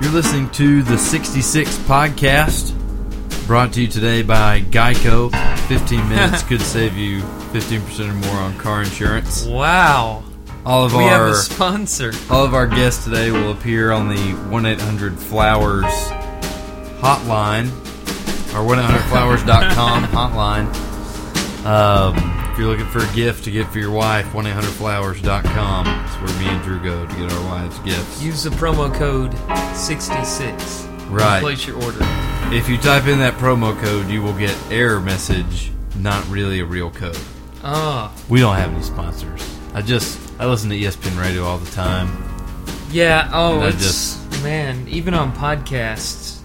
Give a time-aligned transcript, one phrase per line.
[0.00, 2.74] You're listening to the 66 podcast,
[3.46, 5.30] brought to you today by Geico.
[5.68, 7.22] 15 minutes could save you
[7.52, 9.46] 15% or more on car insurance.
[9.46, 10.22] Wow.
[10.66, 12.12] All of We have our a sponsor.
[12.30, 15.84] all of our guests today will appear on the 1-800-Flowers
[17.00, 17.68] hotline
[18.54, 20.66] or 1-800-Flowers.com hotline.
[21.64, 22.14] Um,
[22.56, 25.84] if you're looking for a gift to get for your wife, 1-800-Flowers.com.
[25.84, 28.22] That's where me and Drew go to get our wives gifts.
[28.22, 29.34] Use the promo code
[29.76, 30.84] 66.
[31.10, 31.42] Right.
[31.42, 31.98] Place your order.
[32.54, 36.64] If you type in that promo code, you will get error message, not really a
[36.64, 37.18] real code.
[37.62, 38.10] Ah.
[38.30, 39.42] We don't have any sponsors.
[39.74, 42.08] I just I listen to ESPN radio all the time.
[42.90, 46.38] Yeah, oh, it's just- man, even on podcasts,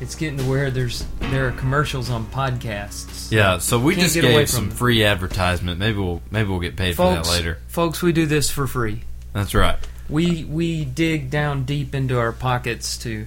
[0.00, 3.15] it's getting to where there's there are commercials on podcasts.
[3.30, 5.78] Yeah, so we Can't just get away gave from some free advertisement.
[5.78, 7.58] Maybe we'll maybe we'll get paid for that later.
[7.68, 9.02] folks, we do this for free.
[9.32, 9.76] That's right.
[10.08, 13.26] We we dig down deep into our pockets to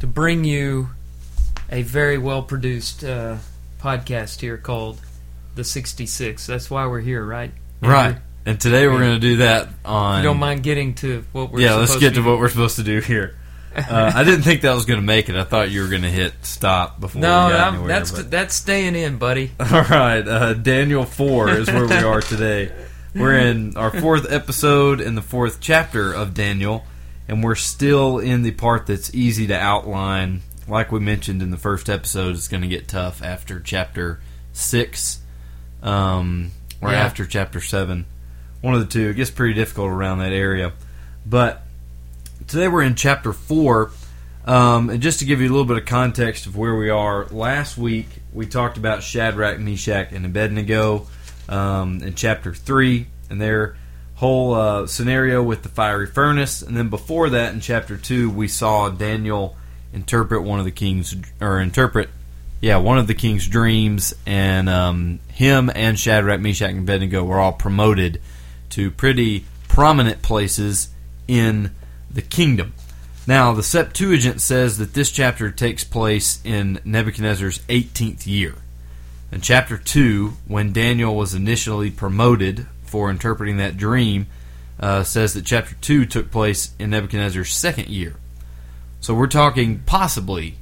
[0.00, 0.90] to bring you
[1.70, 3.36] a very well produced uh,
[3.80, 5.00] podcast here called
[5.54, 6.46] the 66.
[6.46, 7.50] That's why we're here, right?
[7.82, 7.94] Andrew?
[7.94, 8.16] Right.
[8.44, 11.52] And today we're going to do that If on you don't mind getting to what
[11.52, 13.36] we're Yeah, let's get to be what we're supposed to do here.
[13.74, 15.36] Uh, I didn't think that was going to make it.
[15.36, 17.88] I thought you were going to hit stop before No, we got anywhere.
[17.88, 19.50] that's but- that's staying in, buddy.
[19.60, 22.72] All right, uh, Daniel 4 is where we are today.
[23.14, 26.84] We're in our fourth episode in the fourth chapter of Daniel,
[27.28, 30.40] and we're still in the part that's easy to outline.
[30.66, 34.20] Like we mentioned in the first episode, it's going to get tough after chapter
[34.52, 35.20] 6
[35.82, 37.04] um, or Yeah.
[37.04, 38.06] after chapter 7.
[38.60, 39.10] One of the two.
[39.10, 40.72] It gets pretty difficult around that area.
[41.26, 41.64] But
[42.46, 43.90] today we're in chapter 4.
[44.44, 47.26] Um, and just to give you a little bit of context of where we are,
[47.26, 51.06] last week we talked about Shadrach, Meshach, and Abednego
[51.48, 53.76] um, in chapter 3 and their
[54.14, 56.62] whole uh, scenario with the fiery furnace.
[56.62, 59.56] And then before that, in chapter 2, we saw Daniel
[59.92, 62.08] interpret one of the king's, or interpret,
[62.60, 64.14] yeah, one of the king's dreams.
[64.26, 68.20] And um, him and Shadrach, Meshach, and Abednego were all promoted
[68.70, 70.88] to pretty prominent places
[71.28, 71.72] in
[72.14, 72.74] the kingdom.
[73.26, 78.54] Now, the Septuagint says that this chapter takes place in Nebuchadnezzar's 18th year.
[79.30, 84.26] In chapter 2, when Daniel was initially promoted for interpreting that dream,
[84.80, 88.16] uh, says that chapter 2 took place in Nebuchadnezzar's second year.
[89.00, 90.56] So we're talking possibly,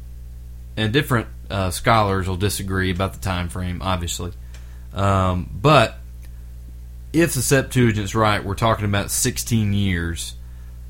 [0.77, 4.33] and different uh, scholars will disagree about the time frame, obviously.
[4.93, 5.99] Um, but
[7.13, 10.35] if the Septuagint's right, we're talking about 16 years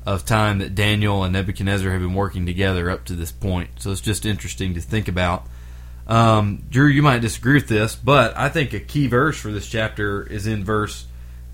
[0.05, 3.69] of time that Daniel and Nebuchadnezzar have been working together up to this point.
[3.79, 5.45] So it's just interesting to think about.
[6.07, 9.67] Um, Drew, you might disagree with this, but I think a key verse for this
[9.67, 11.05] chapter is in verse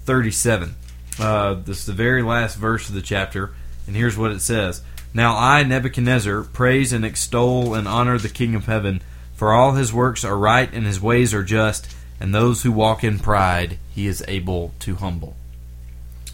[0.05, 0.75] 37.
[1.19, 3.53] Uh, this is the very last verse of the chapter,
[3.85, 4.81] and here's what it says
[5.13, 9.01] Now I, Nebuchadnezzar, praise and extol and honor the King of heaven,
[9.35, 13.03] for all his works are right and his ways are just, and those who walk
[13.03, 15.35] in pride he is able to humble.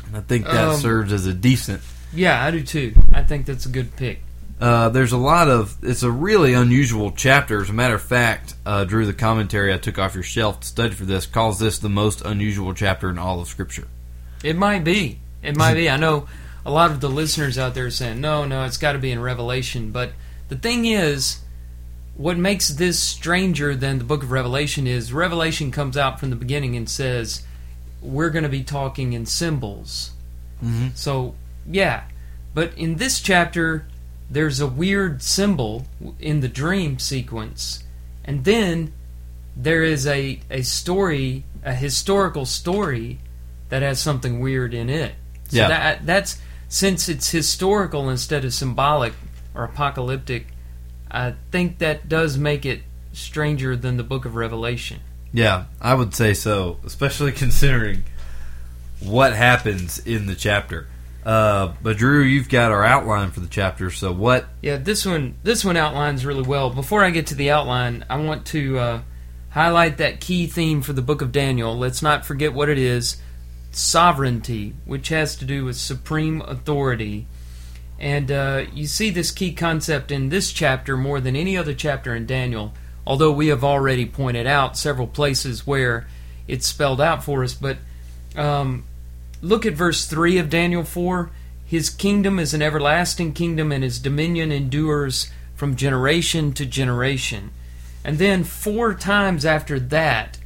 [0.06, 1.82] And I think that Um, serves as a decent
[2.14, 2.94] Yeah, I do too.
[3.12, 4.22] I think that's a good pick.
[4.62, 5.76] uh, there's a lot of.
[5.82, 7.62] It's a really unusual chapter.
[7.62, 10.68] As a matter of fact, uh, Drew, the commentary I took off your shelf to
[10.68, 13.88] study for this calls this the most unusual chapter in all of Scripture.
[14.44, 15.20] It might be.
[15.42, 15.90] It might be.
[15.90, 16.28] I know
[16.66, 19.12] a lot of the listeners out there are saying, no, no, it's got to be
[19.12, 19.92] in Revelation.
[19.92, 20.12] But
[20.48, 21.40] the thing is,
[22.16, 26.38] what makes this stranger than the book of Revelation is Revelation comes out from the
[26.38, 27.44] beginning and says,
[28.02, 30.12] we're going to be talking in symbols.
[30.64, 30.90] Mm-hmm.
[30.96, 31.36] So,
[31.70, 32.04] yeah.
[32.54, 33.86] But in this chapter,
[34.30, 35.86] there's a weird symbol
[36.20, 37.84] in the dream sequence.
[38.24, 38.94] And then
[39.56, 43.20] there is a, a story, a historical story
[43.70, 45.14] that has something weird in it.
[45.50, 45.68] So Yeah.
[45.68, 46.38] that that's
[46.70, 49.14] since it's historical instead of symbolic
[49.54, 50.48] or apocalyptic,
[51.12, 52.82] I think that does make it
[53.14, 55.00] stranger than the book of Revelation.
[55.32, 58.04] Yeah, I would say so, especially considering
[59.00, 60.88] what happens in the chapter.
[61.26, 63.90] Uh, but Drew, you've got our outline for the chapter.
[63.90, 64.46] So what?
[64.62, 66.70] Yeah, this one this one outlines really well.
[66.70, 69.02] Before I get to the outline, I want to uh,
[69.50, 71.78] highlight that key theme for the book of Daniel.
[71.78, 73.18] Let's not forget what it is:
[73.72, 77.28] sovereignty, which has to do with supreme authority.
[78.00, 82.14] And uh, you see this key concept in this chapter more than any other chapter
[82.14, 82.74] in Daniel.
[83.08, 86.08] Although we have already pointed out several places where
[86.48, 87.78] it's spelled out for us, but
[88.36, 88.84] um,
[89.44, 91.30] look at verse 3 of Daniel 4.
[91.66, 97.52] His kingdom is an everlasting kingdom, and his dominion endures from generation to generation.
[98.04, 100.40] And then four times after that,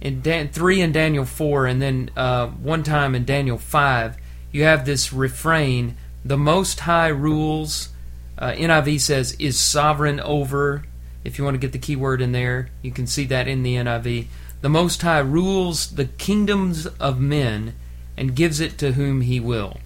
[0.00, 4.16] in Dan- three in Daniel 4, and then uh, one time in Daniel 5,
[4.52, 7.90] you have this refrain The Most High rules,
[8.38, 10.84] Uh, NIV says, is sovereign over.
[11.24, 13.64] If you want to get the key word in there, you can see that in
[13.64, 14.26] the NIV.
[14.60, 17.74] The Most High rules the kingdoms of men
[18.18, 19.78] and gives it to whom he will.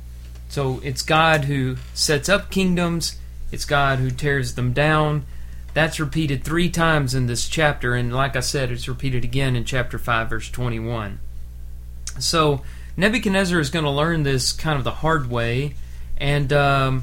[0.48, 3.18] So it's God who sets up kingdoms,
[3.52, 5.26] it's God who tears them down.
[5.74, 9.64] That's repeated three times in this chapter, and like I said, it's repeated again in
[9.64, 11.20] chapter 5, verse 21.
[12.18, 12.62] So
[12.96, 15.74] Nebuchadnezzar is going to learn this kind of the hard way,
[16.18, 17.02] and um,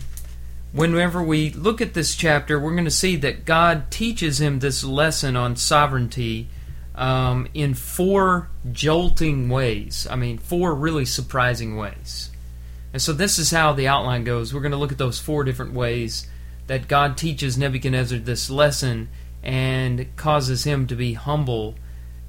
[0.72, 4.84] whenever we look at this chapter, we're going to see that God teaches him this
[4.84, 6.50] lesson on sovereignty
[7.00, 10.06] um, in four jolting ways.
[10.12, 12.30] I mean, four really surprising ways.
[12.92, 14.54] And so this is how the outline goes.
[14.54, 16.28] We're going to look at those four different ways
[16.68, 19.08] that God teaches Nebuchadnezzar this lesson
[19.42, 21.76] and causes him to be humble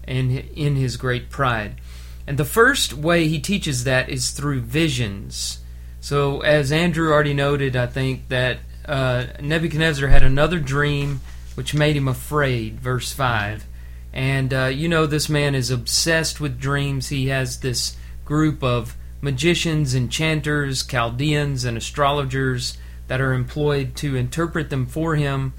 [0.05, 1.81] and in his great pride.
[2.27, 5.59] And the first way he teaches that is through visions.
[6.01, 11.23] So, as Andrew already noted, I think that uh, Nebuchadnezzar had another dream
[11.57, 13.67] which made him afraid, verse 5.
[14.13, 17.09] And uh, you know, this man is obsessed with dreams.
[17.09, 22.77] He has this group of magicians, enchanters, Chaldeans, and astrologers
[23.09, 25.53] that are employed to interpret them for him.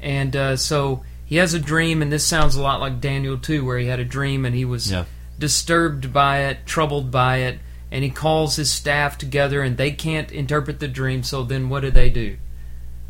[0.00, 3.64] And uh, so he has a dream, and this sounds a lot like Daniel too,
[3.64, 5.04] where he had a dream and he was Yeah.
[5.38, 7.58] disturbed by it, troubled by it,
[7.90, 11.22] and he calls his staff together, and they can't interpret the dream.
[11.22, 12.36] So then, what do they do?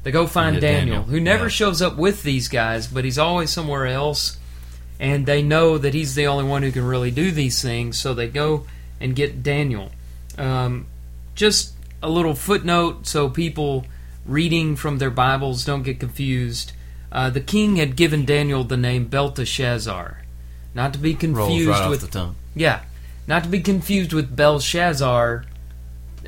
[0.03, 1.03] They go find Daniel, Daniel.
[1.05, 1.49] who never Yeah.
[1.51, 4.39] shows up with these guys, but he's always somewhere else.
[5.03, 8.15] And they know that he's the only one who can really do these things, so
[8.15, 8.67] they go
[9.01, 9.91] and get Daniel.
[10.39, 10.87] Um,
[11.35, 13.85] just a little footnote so people
[14.25, 16.73] reading from their Bibles don't get confused.
[17.11, 20.23] Uh, the king had given Daniel the name Belteshazzar,
[20.73, 22.37] not to be confused right with off the tongue.
[22.55, 22.83] yeah,
[23.27, 25.45] not to be confused with Belshazzar,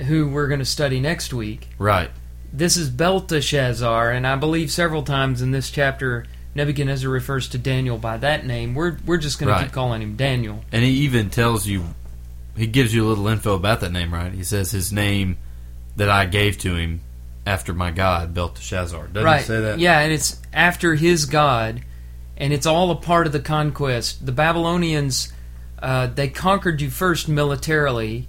[0.07, 1.69] who we're going to study next week.
[1.79, 2.11] Right.
[2.53, 7.99] This is Belteshazzar, and I believe several times in this chapter Nebuchadnezzar refers to Daniel
[7.99, 8.75] by that name.
[8.75, 9.59] We're we're just going Right.
[9.61, 10.65] to keep calling him Daniel.
[10.73, 11.85] And he even tells you,
[12.57, 14.33] he gives you a little info about that name, right?
[14.33, 15.37] He says his name
[15.97, 17.01] that I gave to him
[17.47, 19.09] after my God, Belteshazzar.
[19.09, 19.41] Doesn't right?
[19.41, 19.79] he say that?
[19.79, 21.83] Yeah, and it's after his God,
[22.37, 24.25] and it's all a part of the conquest.
[24.25, 25.33] The Babylonians,
[25.83, 28.29] uh, they conquered you first militarily,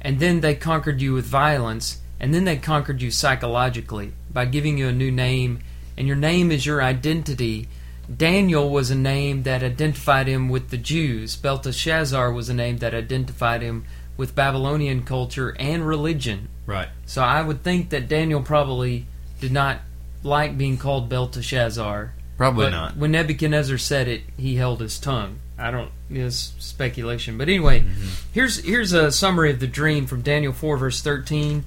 [0.00, 4.78] and then they conquered you with violence, and then they conquered you psychologically by giving
[4.78, 5.58] you a new name,
[5.96, 7.68] and your name is your identity.
[8.14, 11.34] Daniel was a name that identified him with the Jews.
[11.36, 13.84] Belteshazzar was a name that identified him
[14.16, 16.48] with Babylonian culture and religion.
[16.66, 16.88] Right.
[17.04, 19.06] So I would think that Daniel probably
[19.40, 19.80] did not
[20.22, 22.14] like being called Belteshazzar.
[22.36, 22.96] Probably not.
[22.96, 25.38] When Nebuchadnezzar said it, he held his tongue.
[25.58, 25.90] I don't.
[26.10, 28.08] It's speculation, but anyway, Mm-hmm.
[28.32, 31.64] here's here's a summary of the dream from Daniel four verse thirteen.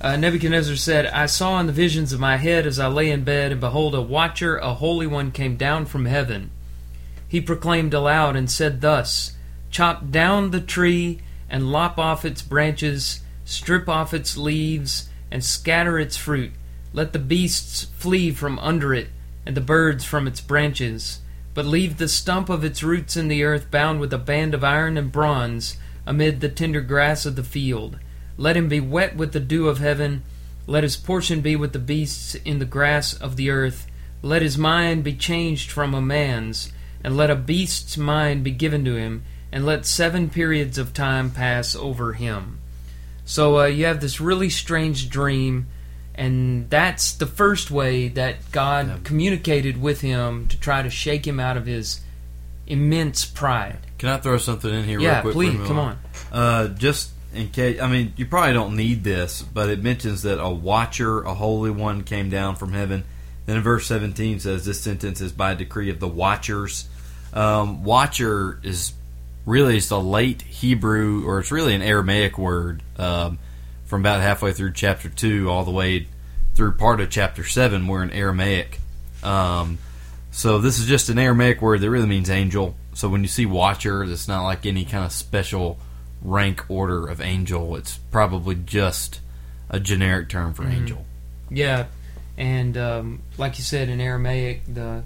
[0.00, 3.24] Uh, Nebuchadnezzar said, "I saw in the visions of my head as I lay in
[3.24, 6.50] bed, and behold, a watcher, a holy one, came down from heaven.
[7.26, 9.32] He proclaimed aloud and said thus:
[9.70, 15.98] Chop down the tree and lop off its branches, strip off its leaves, and scatter
[15.98, 16.52] its fruit.
[16.92, 19.08] Let the beasts flee from under it,
[19.46, 21.20] and the birds from its branches.
[21.54, 24.62] But leave the stump of its roots in the earth, bound with a band of
[24.62, 27.98] iron and bronze, amid the tender grass of the field.
[28.36, 30.22] Let him be wet with the dew of heaven.
[30.66, 33.86] Let his portion be with the beasts in the grass of the earth.
[34.22, 36.72] Let his mind be changed from a man's,
[37.04, 39.22] and let a beast's mind be given to him,
[39.52, 42.58] and let seven periods of time pass over him.
[43.24, 45.66] So uh, you have this really strange dream,
[46.14, 48.96] and that's the first way that God Yeah.
[49.04, 52.00] communicated with him to try to shake him out of his
[52.66, 53.78] immense pride.
[53.98, 55.34] Can I throw something in here yeah, real quick?
[55.34, 55.98] please, come on.
[56.32, 60.42] Uh, just in case, I mean, you probably don't need this, but it mentions that
[60.42, 63.04] a watcher, a holy one, came down from heaven.
[63.46, 66.88] Then in verse 17 says this sentence is by decree of the watchers.
[67.32, 68.92] Um, watcher is
[69.44, 73.38] really it's a late Hebrew, or it's really an Aramaic word um,
[73.84, 76.08] from about halfway through chapter 2 all the way
[76.54, 77.86] through part of chapter 7.
[77.86, 78.80] We're in Aramaic.
[79.22, 79.78] Um,
[80.30, 82.74] so this is just an Aramaic word that really means angel.
[82.94, 85.78] So when you see watcher, it's not like any kind of special
[86.22, 87.76] rank order of angel.
[87.76, 89.20] It's probably just
[89.68, 91.04] a generic term for angel.
[91.50, 91.86] Yeah,
[92.36, 95.02] and um, like you said in Aramaic, the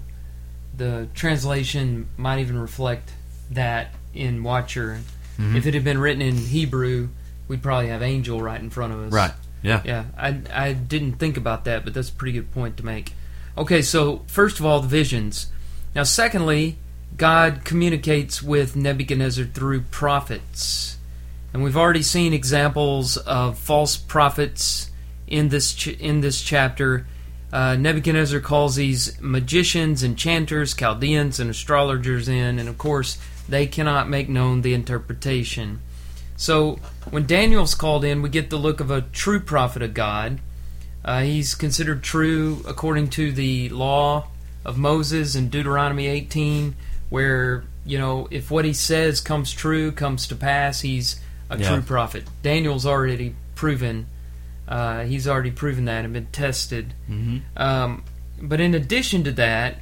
[0.75, 3.11] the translation might even reflect
[3.51, 4.99] that in Watcher.
[5.37, 5.55] Mhm.
[5.57, 7.09] If it had been written in Hebrew,
[7.47, 9.11] we'd probably have angel right in front of us.
[9.11, 9.31] Right.
[9.61, 9.81] Yeah.
[9.85, 13.13] Yeah, I, I didn't think about that, but that's a pretty good point to make.
[13.57, 15.47] Okay, so first of all, the visions.
[15.93, 16.77] Now, secondly,
[17.17, 20.97] God communicates with Nebuchadnezzar through prophets.
[21.53, 24.91] And we've already seen examples of false prophets
[25.27, 27.05] in this ch- in this chapter.
[27.51, 33.17] Uh, Nebuchadnezzar calls these magicians, enchanters, Chaldeans, and astrologers in, and of course,
[33.49, 35.81] they cannot make known the interpretation.
[36.37, 36.79] So,
[37.09, 40.39] when Daniel's called in, we get the look of a true prophet of God.
[41.03, 44.27] Uh, he's considered true according to the law
[44.63, 46.75] of Moses in Deuteronomy 18,
[47.09, 51.19] where, you know, if what he says comes true, comes to pass, he's
[51.51, 51.69] a Yeah.
[51.73, 52.23] true prophet.
[52.41, 54.07] Daniel's already proven,
[54.67, 56.93] uh, he's already proven that and been tested.
[57.09, 57.37] Mm-hmm.
[57.57, 58.03] Um,
[58.41, 59.79] but in addition to that,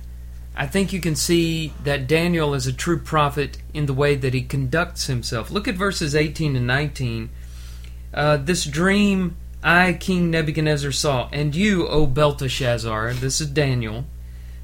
[0.56, 4.34] I think you can see that Daniel is a true prophet in the way that
[4.34, 5.50] he conducts himself.
[5.52, 7.30] Look at verses 18 and 19.
[8.14, 14.06] Uh, this dream I, King Nebuchadnezzar, saw, and you, O Belteshazzar, this is Daniel,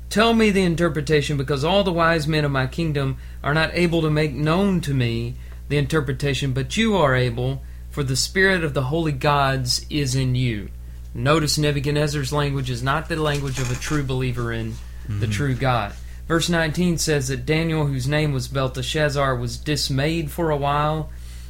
[0.09, 4.01] tell me the interpretation, because all the wise men of my kingdom are not able
[4.01, 5.35] to make known to me
[5.67, 10.35] the interpretation, but you are able, for the spirit of the holy gods is in
[10.35, 10.69] you.
[11.13, 14.75] Notice Nebuchadnezzar's language is not the language of a true believer in
[15.07, 15.31] the mm-hmm.
[15.31, 15.93] true God.
[16.27, 21.09] Verse 19 says that Daniel, whose name was Belteshazzar, was dismayed for a while,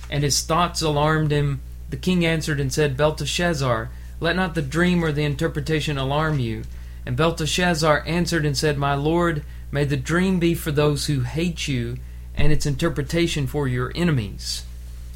[0.09, 1.61] and his thoughts alarmed him.
[1.89, 6.63] The king answered and said, Belteshazzar, let not the dream or the interpretation alarm you.
[7.05, 11.67] And Belteshazzar answered and said, My lord, may the dream be for those who hate
[11.67, 11.97] you,
[12.35, 14.63] and its interpretation for your enemies.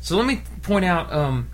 [0.01, 1.49] So let me point out um,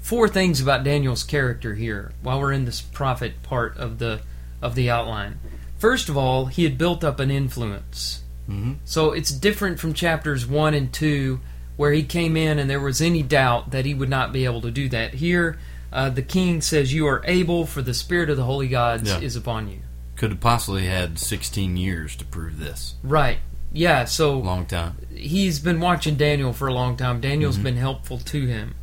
[0.00, 4.20] four things about Daniel's character here while we're in this prophet part of the
[4.60, 5.38] of the outline.
[5.78, 8.22] First of all, he had built up an influence.
[8.48, 8.74] Mm-hmm.
[8.84, 11.40] So it's different from chapters 1 and 2
[11.76, 14.60] where he came in and there was any doubt that he would not be able
[14.60, 15.14] to do that.
[15.14, 15.58] Here
[15.92, 19.20] uh, the king says you are able for the spirit of the holy gods Yeah.
[19.20, 19.78] is upon you.
[20.16, 22.94] Could have possibly had 16 years to prove this.
[23.02, 23.38] Right.
[23.72, 24.96] Yeah, so Long time.
[25.14, 27.20] he's been watching Daniel for a long time.
[27.20, 27.64] Daniel's mm-hmm.
[27.64, 28.74] been helpful to him.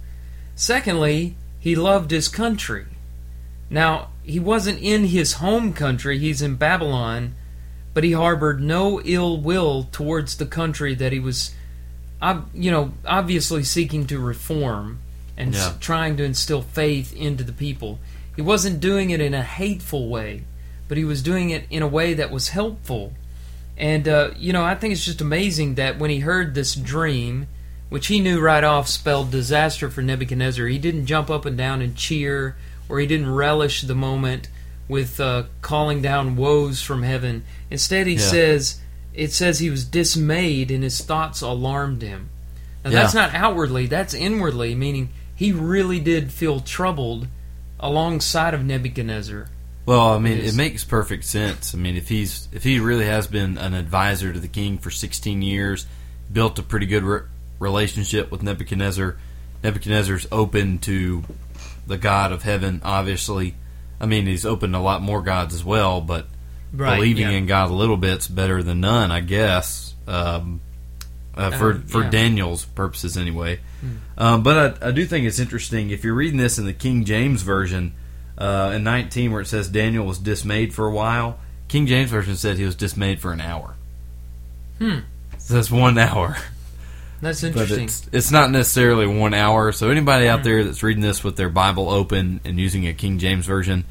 [0.56, 2.86] Secondly, he loved his country.
[3.70, 7.36] Now, he wasn't in his home country, he's in Babylon,
[7.94, 11.54] but he harbored no ill will towards the country that he was,
[12.54, 15.00] you know, obviously seeking to reform
[15.38, 15.74] and Yeah.
[15.80, 18.00] trying to instill faith into the people.
[18.36, 20.44] He wasn't doing it in a hateful way,
[20.88, 23.14] but he was doing it in a way that was helpful.
[23.80, 27.48] And, uh, you know, I think it's just amazing that when he heard this dream,
[27.88, 31.82] which he knew right off spelled disaster for Nebuchadnezzar, he didn't jump up and down
[31.82, 32.58] and cheer,
[32.90, 34.50] or he didn't relish the moment
[34.90, 37.44] with uh, calling down woes from heaven.
[37.72, 38.20] Instead, he Yeah.
[38.20, 38.80] says,
[39.14, 42.30] it says he was dismayed and his thoughts alarmed him.
[42.84, 43.02] Now, Yeah.
[43.02, 47.28] that's not outwardly, that's inwardly, meaning he really did feel troubled
[47.80, 49.48] alongside of Nebuchadnezzar.
[49.86, 51.74] Well, I mean, It makes perfect sense.
[51.74, 54.92] I mean, if he's if he really has been an advisor to the king for
[54.92, 55.88] 16 years,
[56.32, 57.22] built a pretty good re-
[57.58, 59.18] relationship with Nebuchadnezzar,
[59.64, 61.24] Nebuchadnezzar's open to
[61.88, 62.82] the God of heaven.
[62.84, 63.56] Obviously,
[64.00, 66.28] I mean, he's open to a lot more gods as well, but
[66.96, 67.38] believing yeah.
[67.38, 69.96] in God a little bit's better than none, I guess.
[70.08, 70.62] Um,
[71.36, 72.10] uh, for Um, for yeah.
[72.10, 73.60] Daniel's purposes, anyway.
[74.18, 77.06] Um, but I, I do think it's interesting if you're reading this in the King
[77.06, 77.94] James version
[78.40, 81.38] uh, in 19, where it says Daniel was dismayed for a while.
[81.68, 83.76] King James version said he was dismayed for an hour.
[84.80, 85.00] Hmm.
[85.38, 86.38] So that's one hour.
[87.22, 87.84] That's But interesting.
[87.84, 89.72] it's it's not necessarily one hour.
[89.74, 90.32] So anybody Hmm.
[90.32, 93.84] out there that's reading this with their Bible open and using a King James version,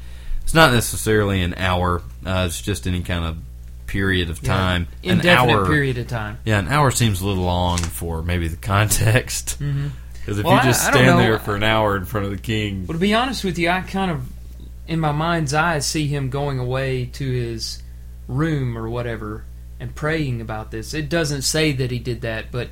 [0.43, 2.01] it's not necessarily an hour.
[2.25, 3.37] Uh, it's just any kind of
[3.85, 4.47] period of Yeah.
[4.49, 4.87] time.
[5.03, 6.37] an Indefinite hour, period of time.
[6.43, 9.57] Yeah, an hour seems a little long for maybe the context.
[9.59, 9.87] Mm-hmm.
[10.19, 12.31] Because if Well, you just I don't stand there for an hour in front of
[12.31, 14.21] the king, Well, to be honest with you, I kind of,
[14.89, 17.81] in my mind's eye, see him going away to his
[18.27, 19.43] room or whatever
[19.79, 20.95] and praying about this.
[20.95, 22.69] It doesn't say that he did that, but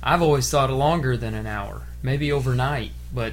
[0.00, 2.92] I've always thought longer than an hour, maybe overnight.
[3.12, 3.32] But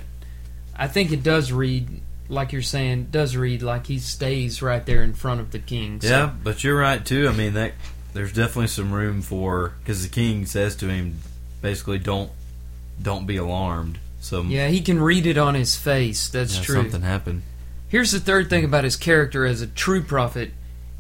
[0.76, 5.04] I think it does read, like you're saying, does read like he stays right there
[5.04, 6.02] in front of the king.
[6.02, 7.30] So- yeah, but you're right too.
[7.30, 7.74] I mean that
[8.14, 11.20] there's definitely some room for because the king says to him,
[11.62, 12.32] basically, don't
[13.00, 14.00] don't be alarmed.
[14.22, 16.30] So Yeah, he can read it on his face.
[16.30, 16.76] That's yeah, true.
[16.78, 17.44] something happened.
[17.94, 20.50] Here's the third thing about his character as a true prophet.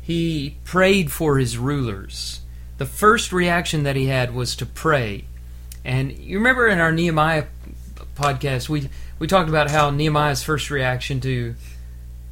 [0.03, 2.41] He prayed for his rulers.
[2.77, 5.25] The first reaction that he had was to pray.
[5.83, 7.45] And you remember in our Nehemiah
[8.15, 11.55] podcast, we, we talked about how Nehemiah's first reaction to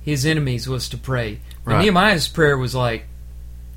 [0.04, 1.40] his enemies was to pray.
[1.66, 1.80] Right.
[1.82, 3.06] Nehemiah's prayer was like,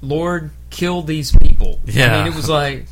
[0.02, 1.80] Lord, kill these people.
[1.88, 2.24] I Yeah.
[2.24, 2.84] mean, it was like,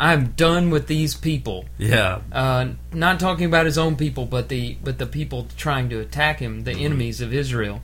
[0.00, 1.66] I'm done with these people.
[1.76, 6.00] Yeah, Uh, not talking about his own people, but the but the people trying to
[6.00, 7.82] attack him, the enemies of Israel.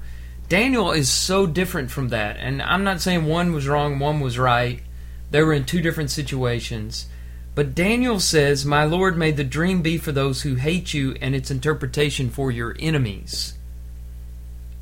[0.49, 4.39] Daniel is so different from that, and I'm not saying one was wrong, one was
[4.39, 4.81] right.
[5.31, 7.07] They were in two different situations.
[7.55, 11.35] But Daniel says, "My Lord, may the dream be for those who hate you, and
[11.35, 13.55] its interpretation for your enemies."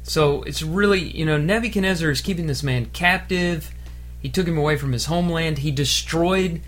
[0.05, 3.73] So it's really, you know, Nebuchadnezzar is keeping this man captive.
[4.21, 5.59] He took him away from his homeland.
[5.59, 6.61] He destroyed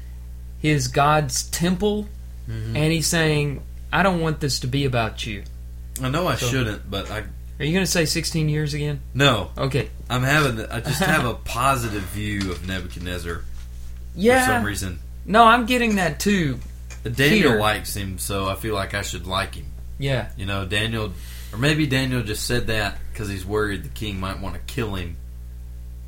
[0.59, 2.07] his God's temple.
[2.49, 2.77] Mm-hmm.
[2.77, 5.43] And he's saying, I don't want this to be about you.
[6.03, 7.19] I know I So- shouldn't, but I
[7.59, 9.01] Are you going to say 16 years again?
[9.15, 9.51] no.
[9.59, 9.89] Okay.
[10.09, 10.65] I'm having.
[10.67, 13.43] I just have a positive view of Nebuchadnezzar
[14.15, 14.45] Yeah.
[14.47, 14.99] for some reason.
[15.25, 16.61] No, I'm getting that too.
[17.03, 17.59] Daniel Here.
[17.61, 19.67] likes him, so I feel like I should like him.
[19.99, 20.29] Yeah.
[20.37, 21.13] You know, Daniel,
[21.53, 24.95] or maybe Daniel just said that because he's worried the king might want to kill
[24.95, 25.17] him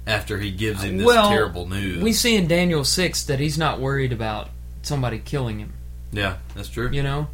[0.08, 2.02] after he gives him this Well, terrible news.
[2.02, 4.48] We see in Daniel 6 that he's not worried about
[4.82, 5.72] somebody killing him,
[6.12, 6.90] yeah, that's true.
[6.90, 7.28] you know?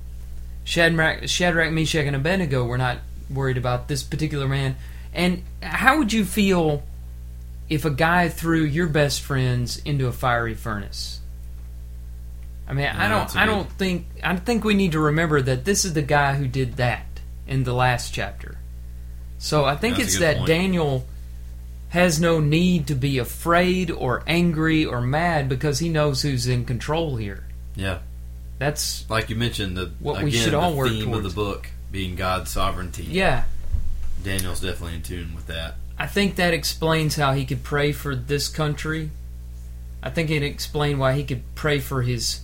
[0.65, 2.99] Shadrach, Shadrach, Meshach, and Abednego were not
[3.31, 4.77] worried about this particular man.
[5.13, 6.83] And how would you feel
[7.69, 11.21] if a guy threw your best friends into a fiery furnace?
[12.67, 13.37] I mean, I don't.
[13.37, 14.07] I don't think.
[14.23, 17.05] I think we need to remember that this is the guy who did that
[17.47, 18.57] in the last chapter.
[19.39, 20.49] So I think it's that point.
[20.49, 21.07] Daniel
[21.95, 26.65] has no need to be afraid or angry or mad because he knows who's in
[26.65, 27.45] control here.
[27.77, 28.01] Yeah,
[28.59, 31.31] That's like you mentioned, the What again we should the all work theme of the
[31.31, 33.05] book being God's sovereignty.
[33.05, 33.45] yeah.
[34.23, 35.77] Daniel's definitely in tune with that.
[35.99, 39.11] I think that explains how he could pray for this country.
[40.03, 42.41] I think it explained why he could pray for his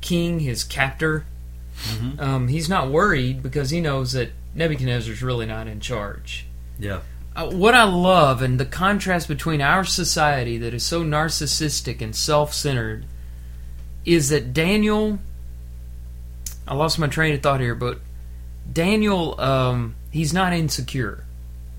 [0.00, 1.26] king, his captor.
[1.84, 2.20] Mhm.
[2.20, 6.46] Um, he's not worried because he knows that Nebuchadnezzar's really not in charge.
[6.78, 7.00] Yeah,
[7.38, 12.14] Uh, what I love and the contrast between our society that is so narcissistic and
[12.14, 13.06] self centered
[14.04, 15.20] is that Daniel.
[16.66, 18.00] I lost my train of thought here, but
[18.70, 21.24] Daniel, um, he's not insecure.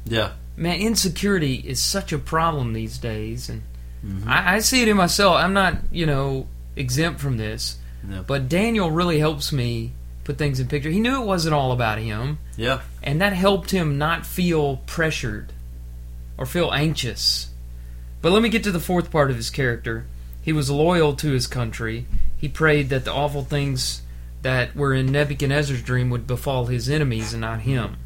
[0.06, 3.62] yeah, Man, insecurity is such a problem these days, and
[4.06, 4.28] Mhm.
[4.28, 5.36] I, I see it in myself.
[5.36, 6.48] I'm not, you know,
[6.78, 7.78] exempt from this,
[8.26, 9.92] but Daniel really helps me
[10.30, 10.92] put things in picture.
[10.92, 15.52] He knew it wasn't all about him, yeah, and that helped him not feel pressured
[16.38, 17.50] or feel anxious.
[18.22, 20.06] But let me get to the fourth part of his character.
[20.44, 22.06] He was loyal to his country.
[22.38, 24.04] He prayed that the awful things
[24.44, 27.98] that were in Nebuchadnezzar's dream would befall his enemies and not him.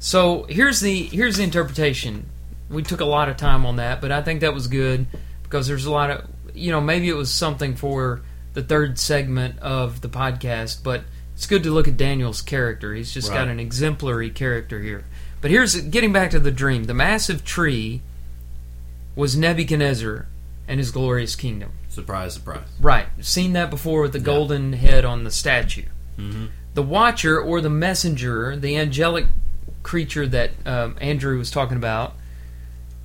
[0.00, 2.28] So here's the here's the interpretation.
[2.68, 5.06] We took a lot of time on that, but I think that was good
[5.44, 8.22] because there's a lot of you know maybe it was something for
[8.54, 12.94] the third segment of the podcast, but it's good to look at Daniel's character.
[12.94, 15.04] He's just got an exemplary character here.
[15.40, 16.84] But here's getting back to the dream.
[16.84, 18.00] The massive tree
[19.16, 20.26] was Nebuchadnezzar
[20.66, 21.72] and his glorious kingdom.
[21.88, 22.66] surprise, surprise.
[22.80, 23.06] Right.
[23.20, 24.24] Seen that before with the Yeah.
[24.24, 25.84] golden head on the statue.
[26.18, 26.46] Mm-hmm.
[26.74, 29.26] The watcher or the messenger, the angelic
[29.84, 32.14] creature that um, Andrew was talking about,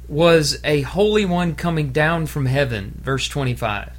[0.08, 3.92] was a holy one coming down from heaven, verse 25.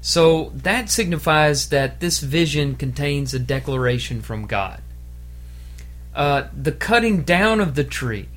[0.00, 4.80] So that signifies that this vision contains a declaration from God.
[6.14, 8.28] Uh, the cutting down of the tree,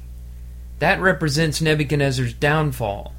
[0.79, 3.13] that represents Nebuchadnezzar's downfall.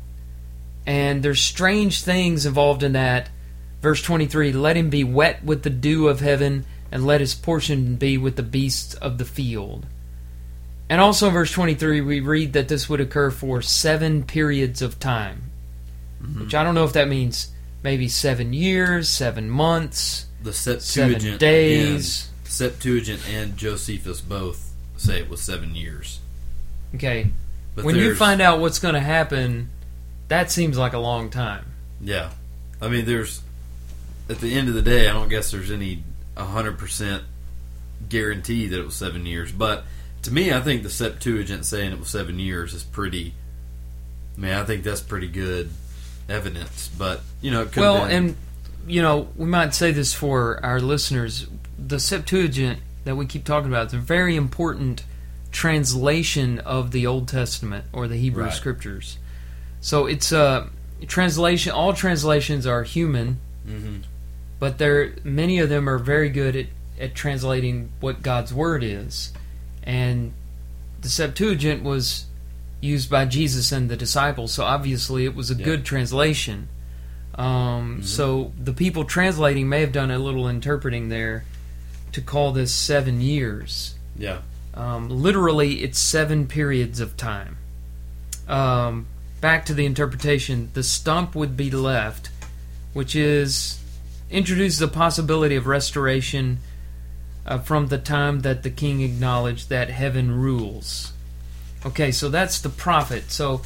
[0.84, 3.30] And there's strange things involved in that.
[3.80, 7.96] Verse 23 Let him be wet with the dew of heaven, and let his portion
[7.96, 9.86] be with the beasts of the field.
[10.90, 14.98] And also in verse 23, we read that this would occur for seven periods of
[14.98, 15.50] time.
[16.38, 17.50] Which I don't know if that means
[17.82, 22.24] maybe seven years, seven months, The seven days.
[22.24, 26.20] again, Septuagint and Josephus both say it was seven years.
[26.94, 27.28] Okay.
[27.74, 29.70] But when you find out what's going to happen,
[30.28, 31.64] that seems like a long time.
[32.00, 32.30] Yeah.
[32.80, 33.40] I mean, there's.
[34.28, 36.04] At the end of the day, I don't guess there's any
[36.36, 37.22] 100%
[38.08, 39.52] guarantee that it was seven years.
[39.52, 39.84] But
[40.22, 43.34] to me, I think the Septuagint saying it was seven years is pretty.
[44.36, 45.70] I mean, I think that's pretty good
[46.28, 46.90] evidence.
[46.96, 48.36] But, you know, it could Well, and
[48.86, 51.46] you know, we might say this for our listeners:
[51.78, 55.04] the Septuagint that we keep talking about is a very important
[55.50, 58.52] translation of the Old Testament or the Hebrew Right.
[58.52, 59.18] Scriptures.
[59.80, 60.68] So it's a
[61.06, 61.72] translation.
[61.72, 64.02] All translations are human, Mhm.
[64.58, 66.66] but there many of them are very good at,
[66.98, 69.32] at translating what God's word is.
[69.82, 70.32] And
[71.00, 72.26] the Septuagint was
[72.82, 75.64] used by Jesus and the disciples, so obviously it was a Yeah.
[75.64, 76.68] good translation.
[77.36, 81.44] Um, So the people translating may have done a little interpreting there
[82.12, 83.94] to call this seven years.
[84.18, 84.38] Yeah.
[84.74, 87.56] Um, literally, it's seven periods of time.
[88.48, 89.06] Um,
[89.40, 92.28] back to the interpretation, the stump would be left,
[92.92, 93.78] which is
[94.30, 96.58] introduces the possibility of restoration
[97.46, 101.11] uh, from the time that the king acknowledged that heaven rules.
[101.84, 103.30] Okay, so that's the prophet.
[103.30, 103.62] So,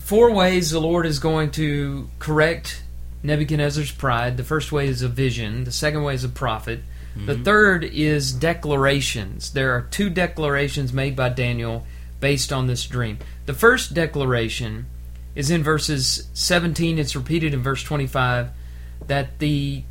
[0.00, 2.82] four ways the Lord is going to correct
[3.22, 4.36] Nebuchadnezzar's pride.
[4.36, 5.64] The first way is a vision.
[5.64, 6.80] The second way is a prophet.
[7.14, 7.42] The mm-hmm.
[7.42, 9.52] third is declarations.
[9.52, 11.84] There are two declarations made by Daniel
[12.20, 13.18] based on this dream.
[13.46, 14.86] The first declaration
[15.34, 18.50] is in verses 17, it's repeated in verse 25
[19.06, 19.82] that the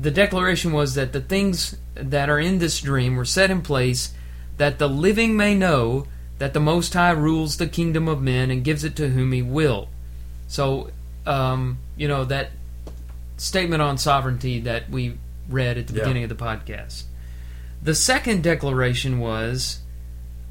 [0.00, 4.14] the declaration was that the things that are in this dream were set in place
[4.58, 6.06] that the living may know
[6.38, 9.42] that the Most High rules the kingdom of men and gives it to whom he
[9.42, 9.88] will.
[10.46, 10.90] So,
[11.26, 12.50] um, you know, that
[13.36, 15.14] statement on sovereignty that we
[15.48, 16.00] read at the Yeah.
[16.00, 17.04] beginning of the podcast.
[17.82, 19.78] The second declaration was,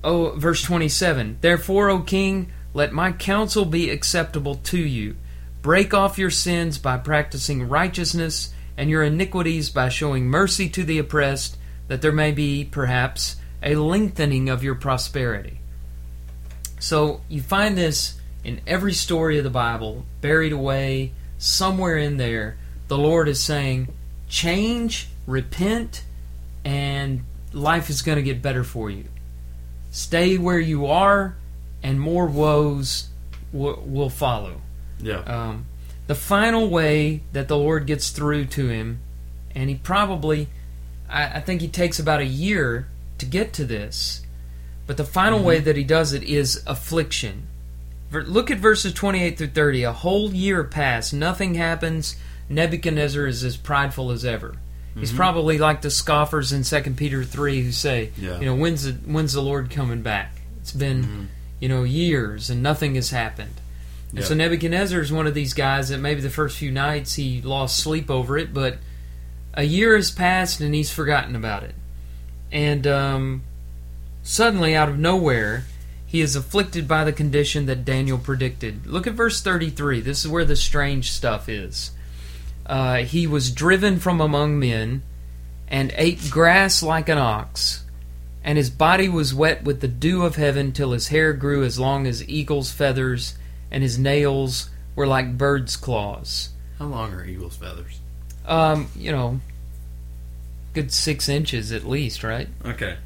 [0.04, 5.16] oh, verse 27 Therefore, O king, let my counsel be acceptable to you.
[5.62, 11.00] Break off your sins by practicing righteousness, and your iniquities by showing mercy to the
[11.00, 15.60] oppressed, that there may be, perhaps, a lengthening of your prosperity.
[16.80, 22.58] So you find this in every story of the Bible, buried away somewhere in there.
[22.88, 23.90] The Lord is saying,
[24.30, 26.04] change, repent,
[26.64, 29.06] and life is going to get better for you.
[29.92, 31.36] Stay where you are,
[31.82, 33.10] and more woes
[33.52, 34.62] w- will follow.
[35.00, 35.20] Yeah.
[35.20, 35.66] Um,
[36.08, 39.00] the final way that the Lord gets through to him,
[39.54, 40.48] and he probably,
[41.10, 42.88] I, I think he takes about a year
[43.20, 44.22] to get to this,
[44.86, 45.66] but the final way mm-hmm.
[45.66, 47.48] that he does it is affliction.
[48.12, 49.84] Look at verses 28 through 30.
[49.84, 52.16] A whole year passed, nothing happens.
[52.50, 54.56] Nebuchadnezzar is as prideful as ever.
[54.96, 55.18] He's mm-hmm.
[55.18, 58.40] probably like the scoffers in 2 Peter 3 who say, Yeah.
[58.40, 60.32] you know, when's the, when's the Lord coming back?
[60.62, 61.24] It's been, mm-hmm.
[61.60, 63.54] you know, years and nothing has happened.
[64.10, 64.26] And Yeah.
[64.26, 67.78] so Nebuchadnezzar is one of these guys that maybe the first few nights he lost
[67.78, 68.78] sleep over it, but
[69.54, 71.76] a year has passed and he's forgotten about it.
[72.52, 73.44] And um,
[74.24, 75.66] suddenly, out of nowhere,
[76.06, 78.88] he is afflicted by the condition that Daniel predicted.
[78.88, 80.00] Look at verse 33.
[80.00, 81.92] This is where the strange stuff is.
[82.66, 85.04] Uh, he was driven from among men
[85.68, 87.84] and ate grass like an ox,
[88.44, 91.78] and his body was wet with the dew of heaven till his hair grew as
[91.78, 93.38] long as eagle's feathers,
[93.70, 96.50] and his nails were like bird's claws.
[96.80, 98.00] How long are eagle's feathers?
[98.46, 99.42] Um, you know,
[100.78, 102.48] good six inches at least, right?
[102.64, 102.98] Okay.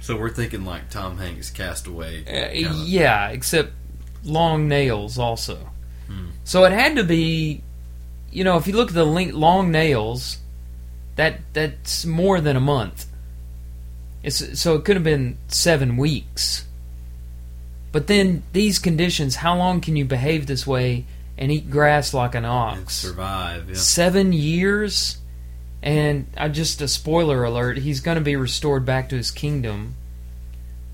[0.00, 2.24] So we're thinking like Tom Hanks Castaway.
[2.24, 3.70] Uh, yeah, except
[4.24, 5.70] long nails also.
[6.08, 6.30] Hmm.
[6.42, 7.62] So it had to be,
[8.32, 10.38] you know, if you look at the link, long nails,
[11.14, 13.06] that that's more than a month.
[14.24, 16.66] It's so it could have been seven weeks.
[17.92, 21.04] But then these conditions, how long can you behave this way
[21.38, 22.78] and eat grass like an ox?
[22.78, 23.68] and survive.
[23.68, 23.74] Yeah.
[23.76, 25.18] Seven years,
[25.82, 29.94] and I just a spoiler alert: he's going to be restored back to his kingdom.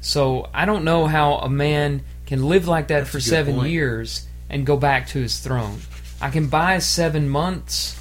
[0.00, 3.70] So I don't know how a man can live like that That's for seven point.
[3.70, 5.80] years and go back to his throne.
[6.20, 7.96] I can buy seven months,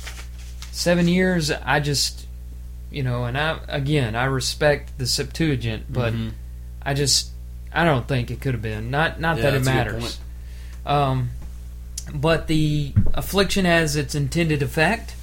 [0.72, 1.52] seven years.
[1.52, 2.28] I just,
[2.92, 6.32] you know, and I again I respect the Septuagint, but Mhm.
[6.82, 7.30] I just
[7.74, 8.92] I don't think it could have been.
[8.92, 10.20] Not not Yeah, that it that's a good matters.
[10.86, 11.30] Um,
[12.14, 15.16] but the affliction has its intended effect.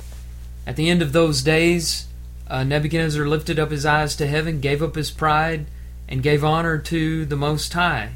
[0.67, 2.07] At the end of those days,
[2.49, 5.67] uh, Nebuchadnezzar lifted up his eyes to heaven, gave up his pride,
[6.09, 8.11] and gave honor to the Most High.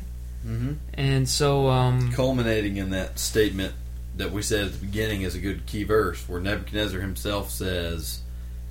[0.47, 0.77] Mhm.
[0.95, 3.73] And so, um, Culminating in that statement
[4.17, 8.21] that we said at the beginning is a good key verse where Nebuchadnezzar himself says,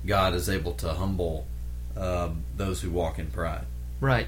[0.06, 1.46] God is able to humble
[1.96, 3.64] um, those who walk in pride.
[4.00, 4.26] right.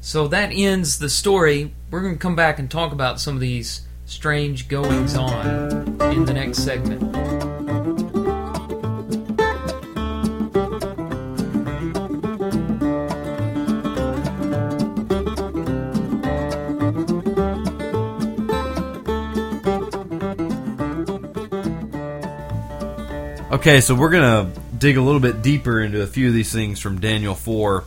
[0.00, 1.72] So that ends the story.
[1.90, 6.26] We're going to come back and talk about some of these strange goings on in
[6.26, 7.00] the next segment.
[23.64, 26.52] Okay, so we're going to dig a little bit deeper into a few of these
[26.52, 27.84] things from Daniel 4.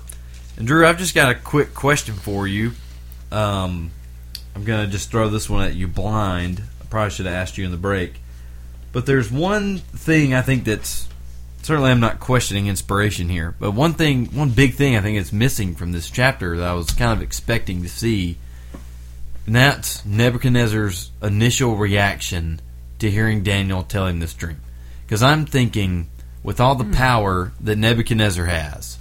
[0.57, 2.71] And Drew, I've just got a quick question for you.
[3.31, 3.91] Um,
[4.55, 6.63] I'm going to just throw this one at you blind.
[6.81, 8.19] I probably should have asked you in the break.
[8.91, 11.07] But there's one thing I think that's
[11.61, 15.31] certainly I'm not questioning inspiration here, but one thing, one big thing I think is
[15.31, 18.39] missing from this chapter that I was kind of expecting to see,
[19.45, 22.61] and that's Nebuchadnezzar's initial reaction
[22.97, 24.57] to hearing Daniel tell him this dream.
[25.07, 26.09] Because I'm thinking,
[26.43, 26.91] with all the hmm.
[26.91, 28.97] power that Nebuchadnezzar has,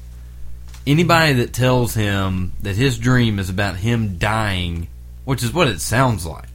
[0.86, 4.86] anybody that tells him that his dream is about him dying,
[5.24, 6.46] which is what it sounds like.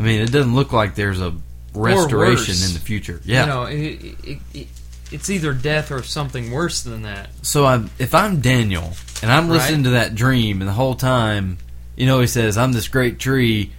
[0.00, 1.34] I mean, it doesn't look like there's a
[1.74, 3.20] restoration in the future.
[3.24, 3.42] Yeah.
[3.42, 4.66] You know, it, it, it,
[5.12, 7.28] it's either death or something worse than that.
[7.42, 9.56] So I'm, if I'm Daniel and I'm Right.
[9.56, 11.58] listening to that dream, and the whole time,
[11.94, 13.70] you know, he says, "I'm this great tree,"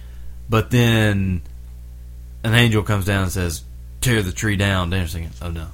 [0.48, 1.42] but then
[2.44, 3.64] an angel comes down and says,
[4.04, 5.66] "Tear the tree down." Daniel's thinking, "Oh no,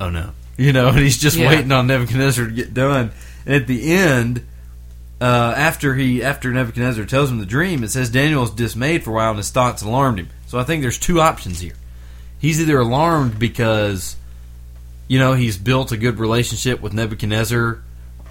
[0.00, 1.48] oh no." you know, and he's just Yeah.
[1.48, 3.12] waiting on Nebuchadnezzar to get done.
[3.46, 4.44] And at the end,
[5.20, 9.10] uh, after he after Nebuchadnezzar tells him the dream, it says Daniel is dismayed for
[9.10, 10.28] a while and his thoughts alarmed him.
[10.46, 11.74] So I think there's two options here.
[12.38, 14.16] He's either alarmed because
[15.08, 17.80] you know he's built a good relationship with Nebuchadnezzar,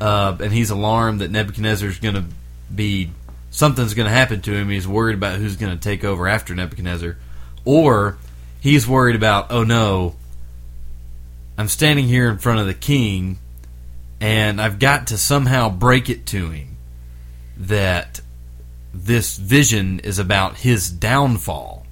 [0.02, 2.26] uh, and he's alarmed that Nebuchadnezzar's going to
[2.74, 3.12] be
[3.52, 4.70] something's going to happen to him.
[4.70, 7.18] He's worried about who's going to take over after Nebuchadnezzar,
[7.66, 8.18] or
[8.60, 10.16] he's worried about oh no,
[11.58, 13.38] I'm standing here in front of the king,
[14.20, 16.78] and I've got to somehow break it to him
[17.58, 18.22] that
[18.94, 21.86] this vision is about his downfall,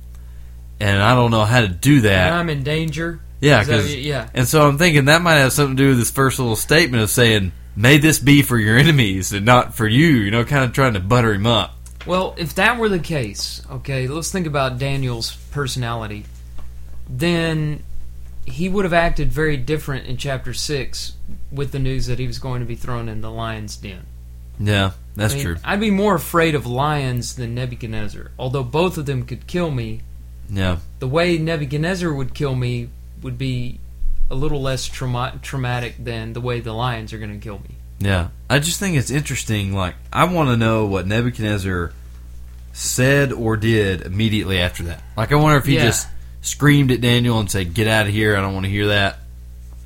[0.80, 2.27] and I don't know how to do that.
[2.27, 3.19] And I'm in danger.
[3.39, 4.30] Yeah, because yeah.
[4.34, 7.03] and so I'm thinking that might have something to do with this first little statement
[7.03, 10.63] of saying, "May this be for your enemies and not for you." You know, kind
[10.63, 11.75] of trying to butter him up.
[12.06, 16.25] Well, if that were the case, okay, let's think about Daniel's personality.
[17.10, 17.84] Then
[18.46, 21.13] he would have acted very different in chapter 6
[21.52, 24.06] with the news that he was going to be thrown in the lion's den.
[24.60, 25.58] Yeah, that's I mean, true.
[25.63, 28.32] I'd be more afraid of lions than Nebuchadnezzar.
[28.39, 30.02] Although both of them could kill me,
[30.50, 32.89] Yeah, the way Nebuchadnezzar would kill me
[33.22, 33.80] would be
[34.30, 37.76] a little less trauma- traumatic than the way the lions are going to kill me.
[38.00, 38.30] yeah.
[38.50, 39.74] I just think it's interesting.
[39.74, 41.91] Like, I want to know what Nebuchadnezzar
[42.74, 45.04] said or did immediately after that.
[45.17, 45.86] Like, I wonder if he Yeah.
[45.86, 46.08] just
[46.47, 48.36] screamed at Daniel and said, "Get out of here!
[48.36, 49.19] I don't want to hear that."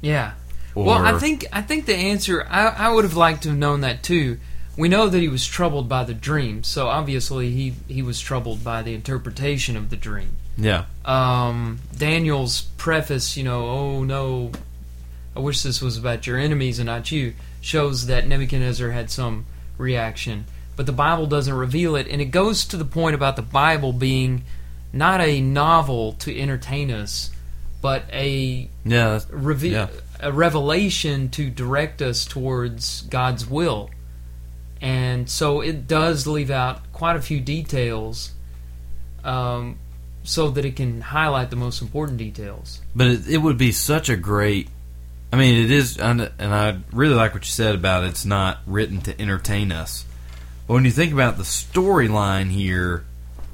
[0.02, 0.34] Yeah.
[0.74, 3.58] Or, Well, I think I think the answer I, I would have liked to have
[3.58, 4.40] known that too.
[4.78, 8.64] We know that he was troubled by the dream, so obviously he he was troubled
[8.64, 10.38] by the interpretation of the dream.
[10.58, 14.52] yeah, Um, Daniel's preface, you know, oh no,
[15.36, 19.46] I wish this was about your enemies and not you, shows that Nebuchadnezzar had some
[19.78, 20.46] reaction,
[20.78, 23.92] but the Bible doesn't reveal it, and it goes to the point about the Bible
[23.92, 24.44] being
[24.94, 27.32] not a novel to entertain us,
[27.82, 29.88] but a yeah, reve- Yeah.
[30.20, 33.90] a revelation to direct us towards God's will.
[34.82, 38.32] And so it does leave out quite a few details
[39.24, 39.78] um,
[40.24, 42.82] so that it can highlight the most important details.
[42.96, 44.68] But it, it would be such a great.
[45.34, 48.60] I mean, it is, and and I really like what you said about it's not
[48.66, 50.06] written to entertain us.
[50.68, 53.06] But when you think about the storyline here,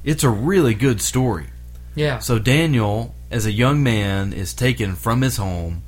[0.07, 1.47] it's a really good story.
[1.93, 2.19] Yeah.
[2.19, 5.83] So Daniel, as a young man, is taken from his home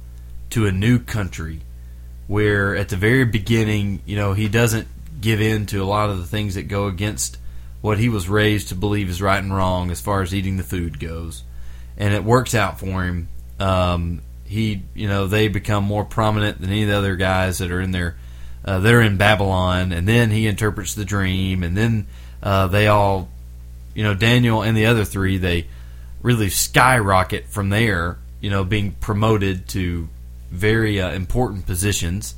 [0.49, 1.61] to a new country,
[2.27, 4.89] where at the very beginning, you know, he doesn't
[5.21, 7.37] give in to a lot of the things that go against
[7.79, 10.63] what he was raised to believe is right and wrong as far as eating the
[10.63, 11.43] food goes,
[11.97, 13.29] and it works out for him.
[13.57, 17.71] Um, he, you know, they become more prominent than any of the other guys that
[17.71, 18.17] are in there.
[18.65, 22.07] Uh, they're in Babylon, and then he interprets the dream, and then
[22.43, 23.29] uh, they all,
[23.93, 25.67] you know, Daniel and the other three, they
[26.21, 28.17] really skyrocket from there.
[28.41, 30.07] You know, being promoted to
[30.49, 32.35] very uh, important positions,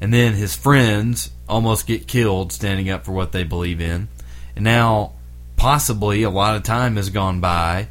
[0.00, 4.08] and then his friends almost get killed standing up for what they believe in.
[4.54, 5.12] And now,
[5.56, 7.88] possibly, a lot of time has gone by,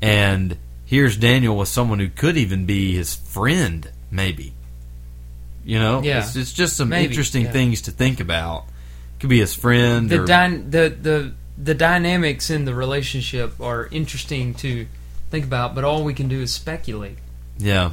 [0.00, 4.54] and here's Daniel with someone who could even be his friend, maybe.
[5.64, 6.20] You know, Yeah.
[6.20, 7.52] it's, it's just some Maybe, interesting yeah.
[7.52, 8.64] things to think about.
[9.20, 13.86] Could be his friend, The, or dy- the the the dynamics in the relationship are
[13.86, 14.86] interesting to
[15.30, 17.18] think about, but all we can do is speculate.
[17.58, 17.92] yeah.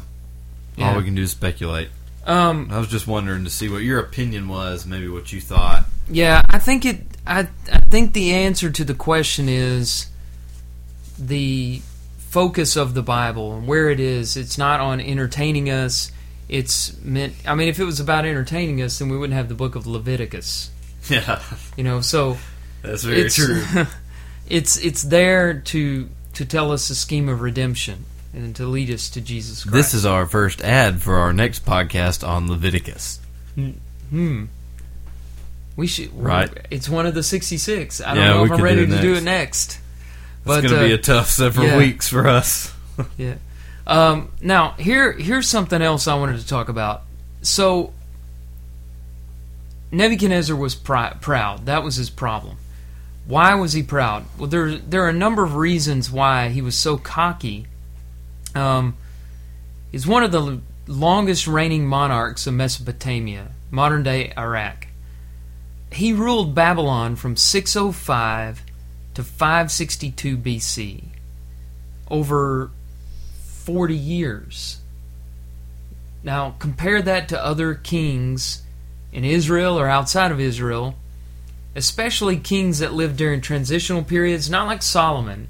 [0.78, 0.92] Yeah.
[0.92, 1.90] All we can do is speculate.
[2.26, 5.84] Um, I was just wondering to see what your opinion was, maybe what you thought.
[6.10, 7.02] Yeah, I think it.
[7.28, 10.08] I I think the answer to the question is
[11.20, 11.82] the
[12.18, 14.38] focus of the Bible and where it is.
[14.38, 16.12] It's not on entertaining us.
[16.48, 17.34] It's meant.
[17.46, 19.86] I mean, if it was about entertaining us, then we wouldn't have the book of
[19.86, 20.70] Leviticus.
[21.10, 21.42] Yeah,
[21.76, 22.38] You know, so
[22.82, 23.64] that's very it's true.
[24.50, 29.10] it's it's there to to tell us the scheme of redemption and to lead us
[29.12, 29.74] to Jesus Christ.
[29.74, 33.20] This is our first ad for our next podcast on Leviticus.
[34.10, 34.46] hmm.
[35.76, 36.50] We should Right.
[36.70, 38.02] It's one of the sixty-six.
[38.02, 39.80] I don't Yeah, know if I'm ready to do it next.
[40.46, 41.78] It's going to uh, be a tough several yeah.
[41.78, 42.74] weeks for us.
[43.18, 43.36] Yeah.
[43.88, 47.02] Um, now here here's something else I wanted to talk about.
[47.42, 47.94] So
[49.92, 51.66] Nebuchadnezzar was pri- proud.
[51.66, 52.58] That was his problem.
[53.32, 54.26] Why was he proud?
[54.38, 57.66] Well, there there are a number of reasons why he was so cocky.
[58.54, 58.98] Um,
[59.90, 64.88] he's one of the longest reigning monarchs of Mesopotamia, modern day Iraq.
[65.94, 68.64] He ruled Babylon from 605
[69.14, 71.04] to 562 BC,
[72.10, 72.70] over
[73.64, 74.82] 40 years.
[76.22, 78.64] Now, compare that to other kings
[79.14, 80.98] in Israel or outside of Israel,
[81.76, 85.48] especially kings that lived during transitional periods, not like Solomon.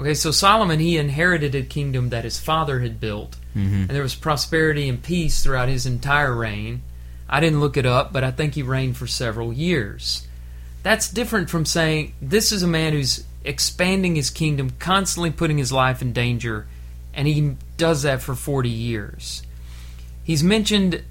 [0.00, 3.74] Okay, so Solomon, he inherited a kingdom that his father had built, Mm-hmm.
[3.82, 6.80] and there was prosperity and peace throughout his entire reign.
[7.28, 10.26] I didn't look it up, but I think he reigned for several years.
[10.82, 15.70] That's different from saying this is a man who's expanding his kingdom, constantly putting his
[15.70, 16.66] life in danger,
[17.12, 19.42] and he does that for 40 years.
[20.24, 21.02] He's mentioned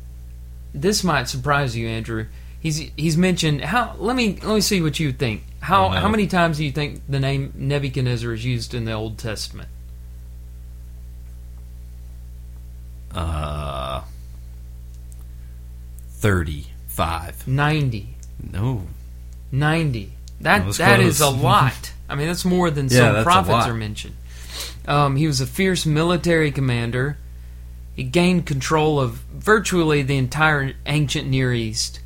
[0.73, 2.25] this might surprise you, Andrew.
[2.61, 5.43] He's he's mentioned how let me let me see what you think.
[5.61, 8.93] How Oh, how many times do you think the name Nebuchadnezzar is used in the
[8.93, 9.67] Old Testament?
[13.13, 14.03] Uh,
[16.09, 17.47] thirty-five.
[17.47, 18.15] 90.
[18.51, 18.83] No.
[19.51, 20.13] 90.
[20.41, 21.93] That That that is a lot.
[22.07, 24.15] I mean, that's more than Yeah, some prophets are mentioned.
[24.87, 27.17] Um, he was a fierce military commander.
[27.95, 32.00] He gained control of virtually the entire ancient Near East.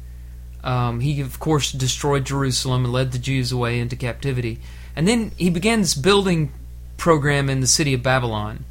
[0.66, 4.60] Um, he, of course, destroyed Jerusalem and led the Jews away into captivity.
[4.96, 6.52] And then he began this building
[6.98, 8.66] program in the city of Babylon.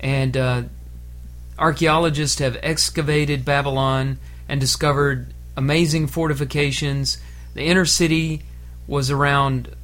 [0.00, 0.62] And uh,
[1.58, 4.18] archaeologists have excavated Babylon
[4.48, 7.18] and discovered amazing fortifications.
[7.52, 8.42] The inner city
[8.86, 9.74] was around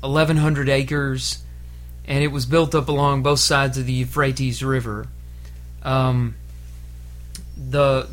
[0.00, 1.44] 1,100 acres,
[2.08, 5.06] and it was built up along both sides of the Euphrates River.
[5.84, 6.34] Um,
[7.56, 8.08] the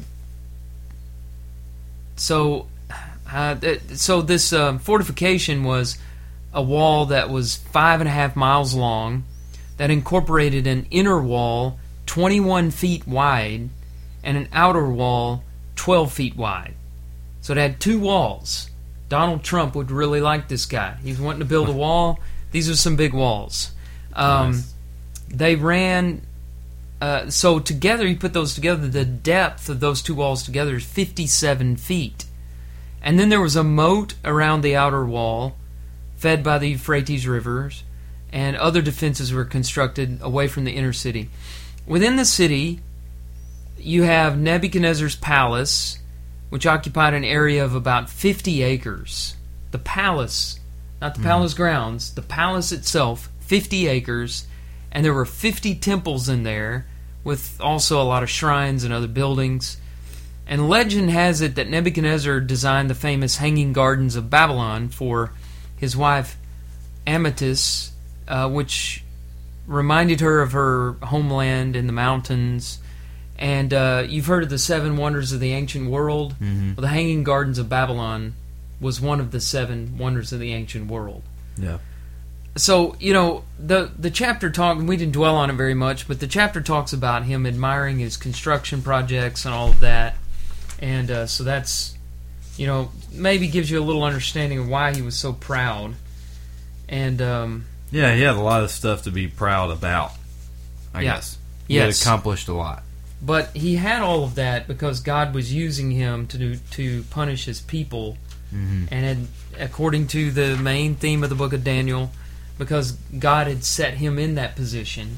[2.24, 2.68] so
[3.30, 3.56] uh,
[3.94, 5.98] so this um, fortification was
[6.54, 9.26] a wall that was five and a half miles long,
[9.78, 13.70] that incorporated an inner wall 21 feet wide
[14.24, 15.44] and an outer wall
[15.76, 16.76] 12 feet wide.
[17.42, 18.70] So it had two walls.
[19.10, 20.96] Donald Trump would really like this guy.
[21.04, 22.20] He's wanting to build a wall.
[22.52, 23.72] These are some big walls.
[24.14, 24.74] Um, Nice.
[25.28, 26.22] They ran.
[27.04, 28.88] Uh, so together, you put those together.
[28.88, 32.24] The depth of those two walls together is 57 feet,
[33.02, 35.58] and then there was a moat around the outer wall,
[36.16, 37.84] fed by the Euphrates rivers,
[38.32, 41.30] and other defenses were constructed away from the inner city.
[41.86, 42.80] Within the city,
[43.78, 46.00] you have Nebuchadnezzar's palace,
[46.52, 49.36] which occupied an area of about 50 acres.
[49.72, 50.58] The palace,
[51.02, 54.48] not the palace grounds, the palace itself, 50 acres,
[54.90, 56.86] and there were 50 temples in there,
[57.24, 59.78] with also a lot of shrines and other buildings.
[60.46, 65.32] And legend has it that Nebuchadnezzar designed the famous Hanging Gardens of Babylon for
[65.78, 66.38] his wife
[67.08, 67.92] Amytis,
[68.28, 69.04] uh, which
[69.68, 72.80] reminded her of her homeland in the mountains.
[73.38, 76.36] And uh, you've heard of the seven wonders of the ancient world.
[76.42, 76.76] Mhm.
[76.78, 78.34] Well, the Hanging Gardens of Babylon
[78.80, 81.24] was one of the seven wonders of the ancient world.
[81.58, 81.78] Yeah.
[82.56, 84.78] So you know the the chapter talk.
[84.78, 88.16] We didn't dwell on it very much, but the chapter talks about him admiring his
[88.16, 90.16] construction projects and all of that,
[90.80, 91.98] and uh, so that's
[92.58, 95.96] you know maybe gives you a little understanding of why he was so proud.
[96.88, 100.12] And um, Yeah, he had a lot of stuff to be proud about.
[100.94, 101.16] I Yeah.
[101.16, 101.38] guess.
[101.68, 102.84] He had accomplished a lot.
[103.20, 107.46] But he had all of that because God was using him to do, to punish
[107.46, 108.18] his people,
[108.54, 108.90] Mhm.
[108.92, 112.12] and according to the main theme of the book of Daniel,
[112.58, 115.18] because God had set him in that position,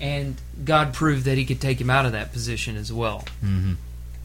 [0.00, 3.24] and God proved that He could take him out of that position as well.
[3.44, 3.76] Mhm.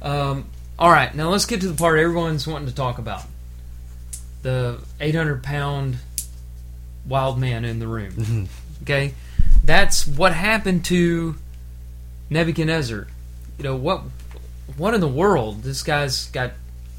[0.02, 0.46] Um,
[0.80, 3.24] all right, now let's get to the part everyone's wanting to talk about:
[4.44, 5.98] the 800 pound
[7.08, 8.48] wild man in the room.
[8.84, 9.16] Okay,
[9.64, 11.36] that's what happened to
[12.30, 13.08] Nebuchadnezzar.
[13.58, 14.04] You know what?
[14.78, 15.64] What in the world?
[15.64, 16.52] This guy's got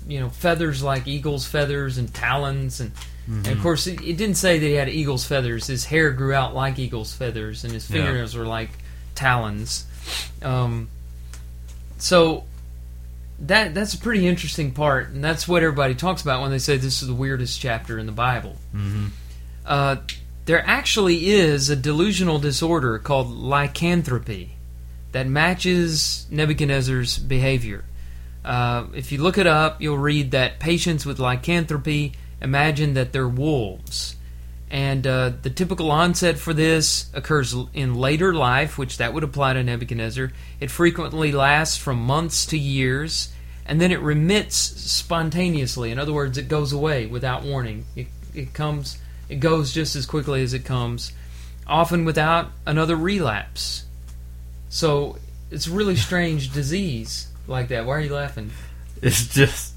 [0.09, 2.91] you know feathers like eagle's feathers and talons, and,
[3.29, 5.67] and of course it, it didn't say that he had eagle's feathers.
[5.69, 7.99] His hair grew out like eagle's feathers, and his Yeah.
[7.99, 8.71] fingernails were like
[9.15, 9.85] talons.
[10.43, 10.89] Um,
[11.99, 12.45] so
[13.41, 16.77] that that's a pretty interesting part, and that's what everybody talks about when they say
[16.77, 18.57] this is the weirdest chapter in the Bible.
[18.75, 19.11] Mhm.
[19.67, 19.97] Uh,
[20.47, 24.53] there actually is a delusional disorder called lycanthropy
[25.13, 27.85] that matches Nebuchadnezzar's behavior.
[28.45, 33.29] Uh, if you look it up, you'll read that patients with lycanthropy imagine that they're
[33.29, 34.17] wolves.
[34.71, 39.55] And uh, the typical onset for this occurs in later life, which that would apply
[39.55, 40.31] to Nebuchadnezzar.
[40.61, 43.33] It frequently lasts from months to years,
[43.65, 45.91] and then it remits spontaneously.
[45.91, 47.87] In other words, it goes away without warning.
[47.97, 48.99] It, it comes,
[49.31, 51.13] it goes just as quickly as it comes,
[51.67, 53.87] often without another relapse.
[54.69, 55.17] So
[55.51, 57.85] it's a really strange disease like that.
[57.87, 58.51] Why are you laughing?
[59.03, 59.75] It's just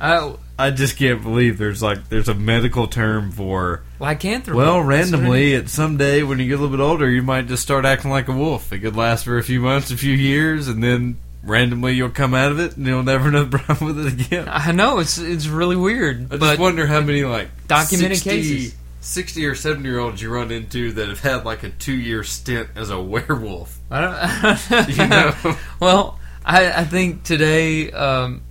[0.00, 4.56] Oh, I just can't believe there's like there's a medical term for lycanthropy.
[4.56, 7.08] well That's what it randomly at some day when you get a little bit older
[7.08, 8.72] you might just start acting like a wolf.
[8.72, 12.34] It could last for a few months, a few years, and then randomly you'll come
[12.34, 14.48] out of it and you'll never have a problem with it again.
[14.50, 18.74] I know it's it's really weird, I just wonder how many like Documented 60 cases.
[19.00, 22.24] sixty or seventy year olds you run into that have had like a two year
[22.24, 23.78] stint as a werewolf?
[23.90, 24.88] I don't.
[24.98, 28.42] You know, well, I, I think today, um,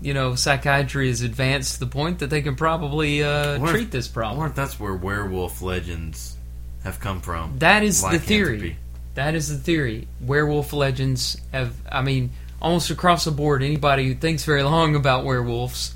[0.00, 3.90] you know, psychiatry has advanced to the point that they can probably uh, if- treat
[3.90, 4.38] this problem.
[4.38, 6.36] wonder if that's where werewolf legends
[6.84, 7.58] have come from.
[7.58, 8.76] That is the theory.
[9.14, 10.06] That is the theory.
[10.20, 12.30] Werewolf legends have, I mean,
[12.62, 15.94] almost across the board, anybody who thinks very long about werewolves.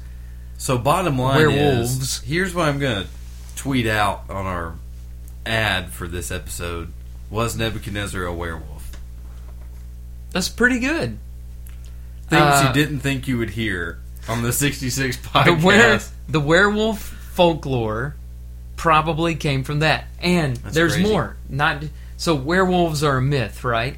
[0.58, 2.02] So bottom line Werewolves.
[2.02, 3.06] is, here's what I'm gonna
[3.56, 4.74] tweet out on our
[5.46, 6.92] ad for this episode:
[7.30, 8.71] Was Nebuchadnezzar a werewolf?
[10.32, 11.18] That's pretty good.
[12.28, 15.62] Things Uh, you didn't think you would hear on the 66 The, podcast.
[15.62, 16.00] were,
[16.32, 18.14] the werewolf folklore
[18.76, 20.04] probably came from that.
[20.20, 21.08] And That's there's crazy.
[21.10, 21.36] more.
[21.48, 21.84] Not
[22.16, 23.96] so werewolves are a myth, right?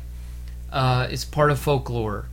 [0.72, 2.26] Uh, it's part of folklore.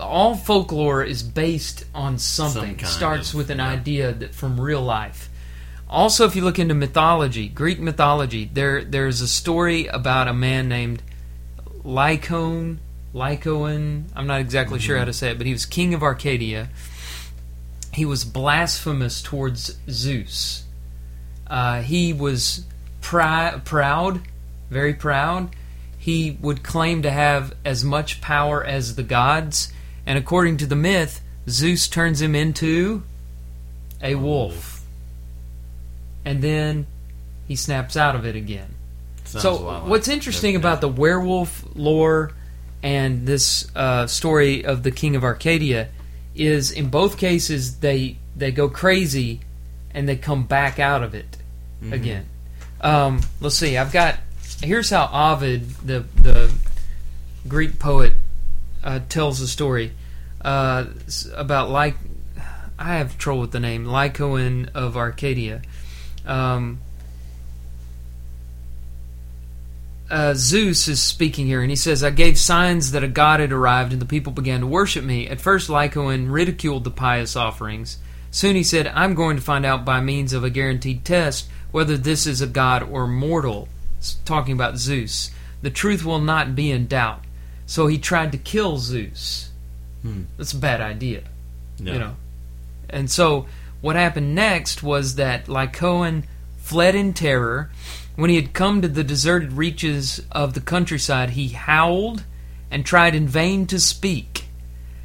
[0.00, 2.78] All folklore is based on something.
[2.80, 3.68] Some Starts of- with an yeah.
[3.70, 5.30] idea that from real life.
[5.88, 10.68] Also, if you look into mythology, Greek mythology, there there's a story about a man
[10.68, 11.00] named
[11.84, 12.80] Lycon,
[13.16, 14.04] Lycoon.
[14.14, 16.68] I'm not exactly sure how to say it, but he was king of Arcadia.
[17.94, 20.64] He was blasphemous towards Zeus.
[21.46, 22.66] Uh, he was
[23.00, 24.20] pri- proud,
[24.68, 25.48] very proud.
[25.98, 29.72] He would claim to have as much power as the gods,
[30.04, 33.02] and according to the myth, Zeus turns him into
[34.02, 34.84] a wolf.
[36.24, 36.86] And then
[37.48, 38.74] he snaps out of it again.
[39.24, 42.32] Sounds so, a lot like what's interesting about the werewolf lore
[42.86, 45.88] and this uh, story of the King of Arcadia
[46.36, 49.40] is, in both cases, they they go crazy
[49.90, 51.36] and they come back out of it
[51.82, 51.92] Mhm.
[51.92, 52.26] again.
[52.80, 53.76] Um, let's see.
[53.76, 54.18] I've got
[54.62, 56.52] here's how Ovid, the the
[57.48, 58.12] Greek poet,
[58.84, 59.90] uh, tells the story
[60.42, 60.84] uh,
[61.34, 61.96] about like
[62.78, 65.62] I have trouble with the name Lycoon of Arcadia.
[66.24, 66.78] Um,
[70.10, 73.52] uh, Zeus is speaking here, and he says, I gave signs that a god had
[73.52, 75.26] arrived, and the people began to worship me.
[75.28, 77.98] At first, Lycoon ridiculed the pious offerings.
[78.30, 81.96] Soon he said, I'm going to find out by means of a guaranteed test whether
[81.96, 83.68] this is a god or mortal.
[83.98, 85.30] S- Talking about Zeus.
[85.62, 87.22] The truth will not be in doubt.
[87.66, 89.50] So he tried to kill Zeus.
[90.02, 90.22] Hmm.
[90.36, 91.24] That's a bad idea
[91.78, 91.92] Yeah.
[91.94, 92.16] you know.
[92.90, 93.46] And so
[93.80, 96.24] what happened next was that Lycoon
[96.58, 97.70] fled in terror.
[98.16, 102.24] When he had come to the deserted reaches of the countryside, he howled
[102.70, 104.46] and tried in vain to speak.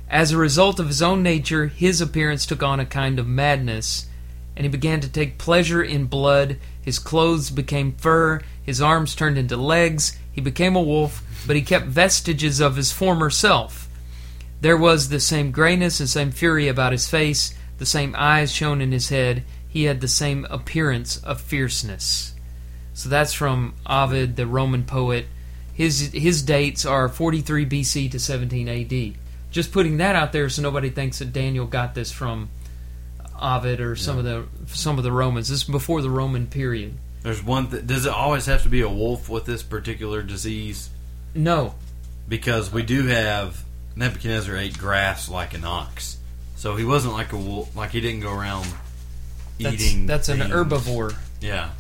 [0.10, 4.08] As a result of his own nature, his appearance took on a kind of madness,
[4.56, 6.58] and he began to take pleasure in blood.
[6.82, 10.18] His clothes became fur, his arms turned into legs.
[10.32, 13.90] He became a wolf, but he kept vestiges of his former self.
[14.62, 18.80] There was the same grayness and same fury about his face, the same eyes shone
[18.80, 19.44] in his head.
[19.68, 22.36] He had the same appearance of fierceness.
[22.94, 25.26] So that's from Ovid, the Roman poet.
[25.74, 29.18] His his dates are 43 BC to 17 AD.
[29.52, 32.50] Just putting that out there so nobody thinks that Daniel got this from
[33.42, 35.50] Ovid or some of the some of the Romans.
[35.50, 36.94] This is before the Roman period.
[37.24, 37.70] There's one.
[37.70, 40.90] Th- does it always have to be a wolf with this particular disease?
[41.34, 41.76] No,
[42.28, 43.64] Because we do have
[43.96, 46.18] Nebuchadnezzar ate grass like an ox,
[46.58, 47.74] so he wasn't like a wolf.
[47.76, 48.68] Like he didn't go around
[49.60, 50.06] that's, eating.
[50.08, 51.16] that's an herbivore.
[51.42, 51.72] Yeah,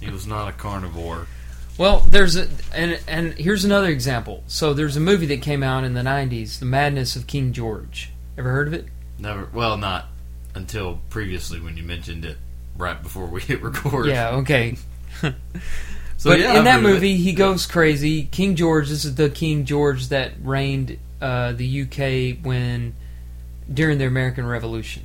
[0.00, 1.26] he was not a carnivore.
[1.78, 4.42] Well, there's a and and here's another example.
[4.46, 8.10] So there's a movie that came out in the '90s, The Madness of King George.
[8.38, 8.86] Ever heard of it?
[9.18, 9.50] Never.
[9.52, 10.06] Well, not
[10.54, 12.38] until previously when you mentioned it
[12.78, 14.06] right before we hit record.
[14.06, 14.36] Yeah.
[14.36, 14.76] Okay.
[16.18, 16.92] So but yeah, in I've that heard of it.
[16.94, 18.22] movie, he goes crazy.
[18.24, 18.88] King George.
[18.88, 22.94] This is the King George that reigned uh, the UK when
[23.70, 25.02] during the American Revolution.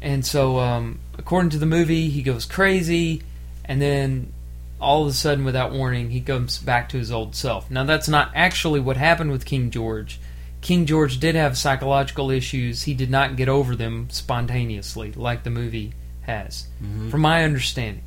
[0.00, 3.22] And so, um, according to the movie, he goes crazy,
[3.64, 4.32] and then
[4.80, 7.70] all of a sudden, without warning, he comes back to his old self.
[7.70, 10.20] Now, that's not actually what happened with King George.
[10.60, 12.82] King George did have psychological issues.
[12.84, 15.92] He did not get over them spontaneously, like the movie
[16.22, 17.10] has, Mhm.
[17.10, 18.02] from my understanding.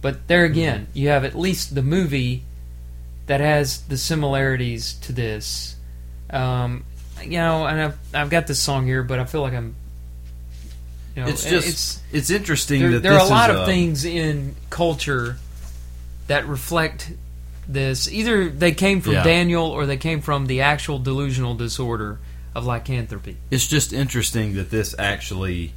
[0.00, 2.42] But there again, you have at least the movie
[3.26, 5.76] that has the similarities to this.
[6.28, 6.84] Um,
[7.22, 9.74] you know, and I've, I've got this song here, but I feel like I'm.
[11.16, 14.04] You know, It's just it's it's, interesting there, that there are a lot of things
[14.04, 15.36] in culture
[16.26, 17.12] that reflect
[17.68, 18.10] this.
[18.10, 19.22] Either they came from Yeah.
[19.22, 22.18] Daniel or they came from the actual delusional disorder
[22.54, 23.36] of lycanthropy.
[23.50, 25.72] It's just interesting that this actually,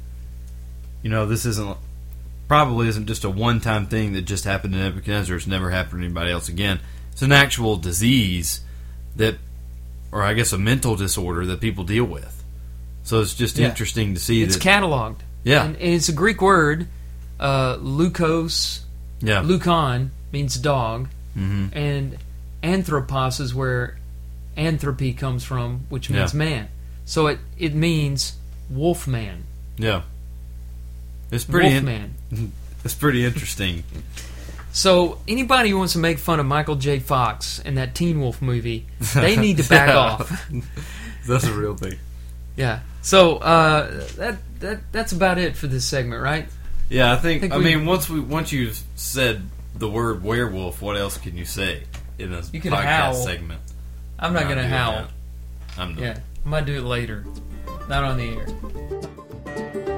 [1.02, 1.76] you know, this isn't
[2.48, 5.36] probably isn't just a one-time thing that just happened to Nebuchadnezzar.
[5.36, 6.80] It's never happened to anybody else again.
[7.12, 8.60] It's an actual disease
[9.16, 9.36] that,
[10.10, 12.42] or I guess a mental disorder that people deal with.
[13.02, 13.68] So it's just Yeah.
[13.68, 14.66] interesting to see It's that.
[14.66, 15.18] It's cataloged.
[15.44, 16.86] Yeah, And, and it's a Greek word,
[17.40, 18.80] uh, leukos,
[19.20, 19.40] Yeah.
[19.40, 22.16] Lucan means dog, hmm and
[22.62, 23.96] anthropos is where
[24.56, 26.38] anthropy comes from, which means Yeah.
[26.38, 26.68] man.
[27.04, 28.34] So it it means
[28.70, 29.44] wolf man,
[29.76, 30.02] Yeah.
[31.30, 31.68] It's pretty.
[31.68, 32.14] wolf in- man.
[32.84, 33.84] it's pretty interesting.
[34.72, 36.98] So anybody who wants to make fun of Michael J.
[36.98, 39.96] Fox in that Teen Wolf movie, they need to back Yeah.
[39.96, 40.50] off.
[41.26, 41.98] That's a real thing.
[42.58, 42.80] Yeah.
[43.02, 46.46] So uh, that that that's about it for this segment, right?
[46.90, 47.40] Yeah, I think.
[47.42, 49.42] Think I we- mean, once we once you've said
[49.76, 51.84] the word werewolf, what else can you say
[52.18, 53.14] in a You can podcast howl.
[53.14, 53.60] segment?
[54.18, 54.92] I'm not, gonna howl.
[54.92, 55.10] that.
[55.78, 56.02] I'm not.
[56.02, 57.24] Yeah, I might do it later,
[57.88, 59.94] not on the air.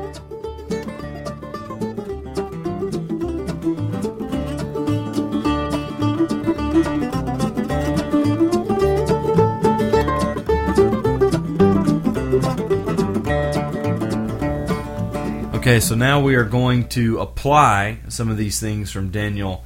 [15.70, 19.62] Okay, so now we are going to apply some of these things from Daniel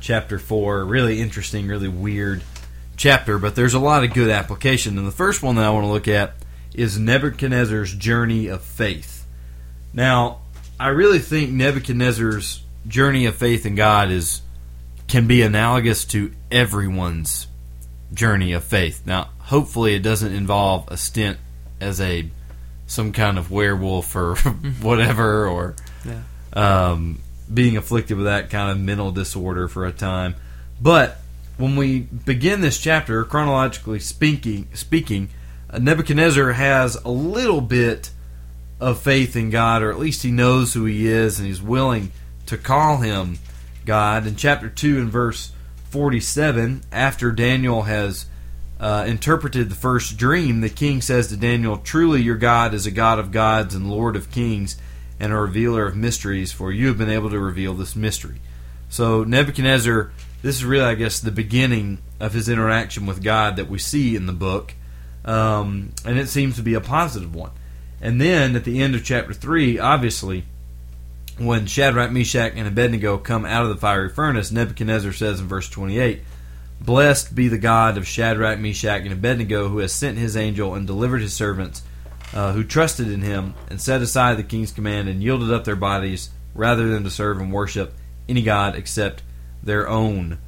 [0.00, 0.84] chapter 4.
[0.84, 2.42] Really interesting, really weird
[2.98, 4.98] chapter, but there's a lot of good application.
[4.98, 6.34] And the first one that I want to look at
[6.74, 9.26] is Nebuchadnezzar's journey of faith.
[9.94, 10.40] Now,
[10.78, 14.42] I really think Nebuchadnezzar's journey of faith in God is
[15.08, 17.46] can be analogous to everyone's
[18.12, 19.06] journey of faith.
[19.06, 21.38] Now, hopefully it doesn't involve a stint
[21.80, 22.28] as a
[22.86, 24.34] some kind of werewolf or
[24.80, 25.74] whatever or
[26.04, 26.22] Yeah.
[26.52, 27.18] um,
[27.52, 30.34] being afflicted with that kind of mental disorder for a time.
[30.80, 31.18] But
[31.56, 35.30] when we begin this chapter, chronologically speaking, speaking,
[35.70, 38.10] uh, Nebuchadnezzar has a little bit
[38.78, 42.12] of faith in God, or at least he knows who he is, and he's willing
[42.46, 43.38] to call him
[43.86, 44.26] God.
[44.26, 45.50] In chapter two, and verse
[45.90, 48.26] forty-seven, after Daniel has
[48.78, 52.90] uh, interpreted the first dream, the king says to Daniel, Truly your God is a
[52.90, 54.76] God of gods and Lord of kings
[55.18, 58.40] and a revealer of mysteries, for you have been able to reveal this mystery.
[58.88, 60.12] So Nebuchadnezzar,
[60.42, 64.14] this is really, I guess, the beginning of his interaction with God that we see
[64.14, 64.74] in the book,
[65.24, 67.52] um, and it seems to be a positive one.
[68.00, 70.44] And then at the end of chapter 3, obviously,
[71.38, 75.68] when Shadrach, Meshach, and Abednego come out of the fiery furnace, Nebuchadnezzar says in verse
[75.68, 76.22] 28,
[76.80, 80.86] Blessed be the God of Shadrach, Meshach, and Abednego, who has sent his angel and
[80.86, 81.82] delivered his servants,
[82.32, 85.76] uh, who trusted in him, and set aside the king's command, and yielded up their
[85.76, 87.94] bodies, rather than to serve and worship
[88.28, 89.22] any god except
[89.62, 90.38] their own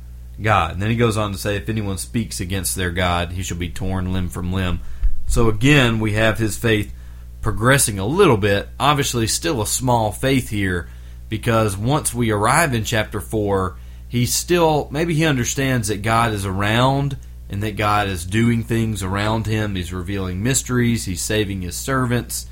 [0.40, 0.72] God.
[0.72, 3.56] And then he goes on to say, If anyone speaks against their God, he shall
[3.56, 4.80] be torn limb from limb.
[5.26, 6.92] So again, we have his faith
[7.40, 8.68] progressing a little bit.
[8.78, 10.88] Obviously, still a small faith here,
[11.28, 13.76] because once we arrive in chapter 4,
[14.08, 17.16] he still, maybe he understands that God is around
[17.50, 19.74] and that God is doing things around him.
[19.74, 22.46] He's revealing mysteries, he's saving his servants.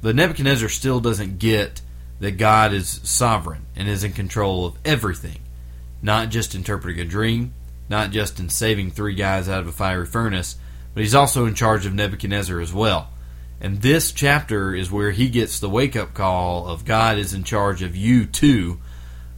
[0.00, 1.80] But Nebuchadnezzar still doesn't get
[2.20, 5.40] that God is sovereign and is in control of everything,
[6.02, 7.54] not just interpreting a dream,
[7.88, 10.56] not just in saving three guys out of a fiery furnace,
[10.94, 13.10] but he's also in charge of Nebuchadnezzar as well.
[13.60, 17.44] And this chapter is where he gets the wake up call of God is in
[17.44, 18.78] charge of you too.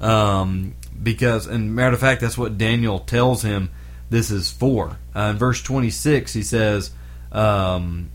[0.01, 3.71] Um, because, and matter of fact, that's what Daniel tells him
[4.11, 4.99] this is for.
[5.15, 6.91] Uh, in verse 26, he says,
[7.33, 8.11] um,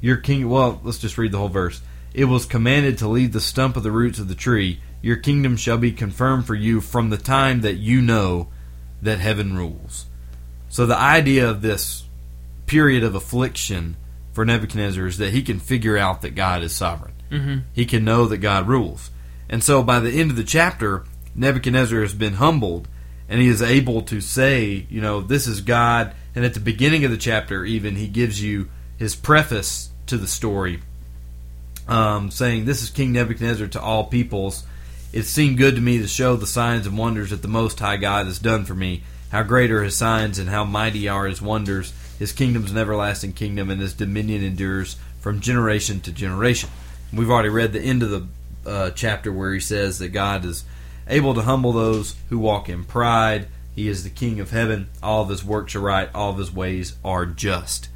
[0.00, 1.80] Your king, well, let's just read the whole verse.
[2.12, 4.80] It was commanded to leave the stump of the roots of the tree.
[5.02, 8.48] Your kingdom shall be confirmed for you from the time that you know
[9.02, 10.06] that heaven rules.
[10.68, 12.04] So the idea of this
[12.66, 13.96] period of affliction
[14.32, 17.14] for Nebuchadnezzar is that he can figure out that God is sovereign.
[17.30, 17.58] Mm-hmm.
[17.72, 19.10] He can know that God rules.
[19.48, 21.04] And so by the end of the chapter,
[21.34, 22.88] Nebuchadnezzar has been humbled
[23.28, 26.14] and he is able to say, you know, this is God.
[26.34, 28.68] And at the beginning of the chapter, even, he gives you
[28.98, 30.80] his preface to the story,
[31.88, 34.64] um, saying, This is King Nebuchadnezzar to all peoples.
[35.12, 37.96] It seemed good to me to show the signs and wonders that the Most High
[37.96, 39.02] God has done for me.
[39.30, 41.92] How great are his signs and how mighty are his wonders.
[42.18, 46.68] His kingdom is an everlasting kingdom, and his dominion endures from generation to generation.
[47.12, 48.26] We've already read the end of the
[48.66, 50.64] uh, chapter where he says that God is
[51.08, 53.48] able to humble those who walk in pride.
[53.74, 54.88] He is the King of heaven.
[55.02, 56.08] All of his works are right.
[56.14, 57.88] All of his ways are just.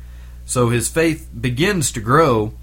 [0.45, 2.55] So his faith begins to grow,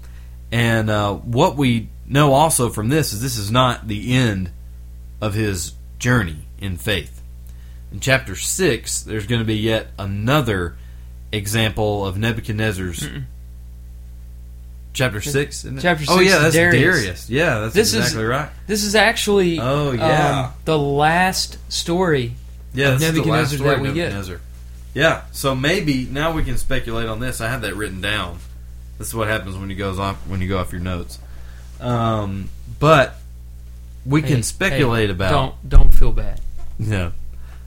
[0.50, 4.50] and uh, what we know also from this is this is not the end
[5.20, 7.22] of his journey in faith.
[7.92, 10.76] In chapter 6, there's going to be yet another
[11.32, 13.00] example of Nebuchadnezzar's.
[13.00, 13.24] Mm-mm.
[14.96, 15.56] Chapter 6?
[15.64, 15.82] isn't it?
[15.82, 16.82] Chapter Oh, six yeah, that's Darius.
[16.96, 17.30] Darius.
[17.30, 18.48] Yeah, that's This is- exactly right.
[18.66, 20.46] This is actually Oh, yeah.
[20.46, 22.34] um, the last story.
[22.74, 23.92] Yeah, of this is the last Nebuchadnezzar story that we
[24.28, 24.40] get.
[24.94, 27.40] Yeah, so maybe now we can speculate on this.
[27.42, 28.38] I have that written down.
[28.98, 31.18] This is what happens when you goes off when you go off your notes.
[31.80, 32.48] Um,
[32.80, 33.16] but
[34.06, 35.30] we Hey, can speculate hey, about.
[35.30, 36.40] Don't don't feel bad.
[36.78, 37.10] Yeah.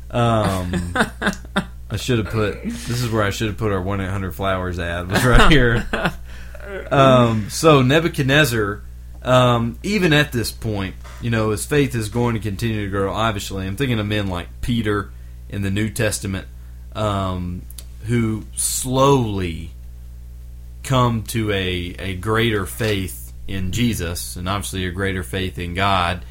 [0.09, 0.93] Um,
[1.91, 2.63] I should have put.
[2.63, 5.11] This is where I should have put our one eight hundred flowers ad.
[5.11, 5.87] Was right here.
[6.91, 8.81] Um, so Nebuchadnezzar,
[9.23, 13.11] um, even at this point, you know, his faith is going to continue to grow.
[13.11, 15.11] Obviously, I'm thinking of men like Peter
[15.49, 16.47] in the New Testament,
[16.93, 17.63] um,
[18.05, 19.71] who slowly
[20.83, 26.23] come to a a greater faith in Jesus, and obviously a greater faith in God,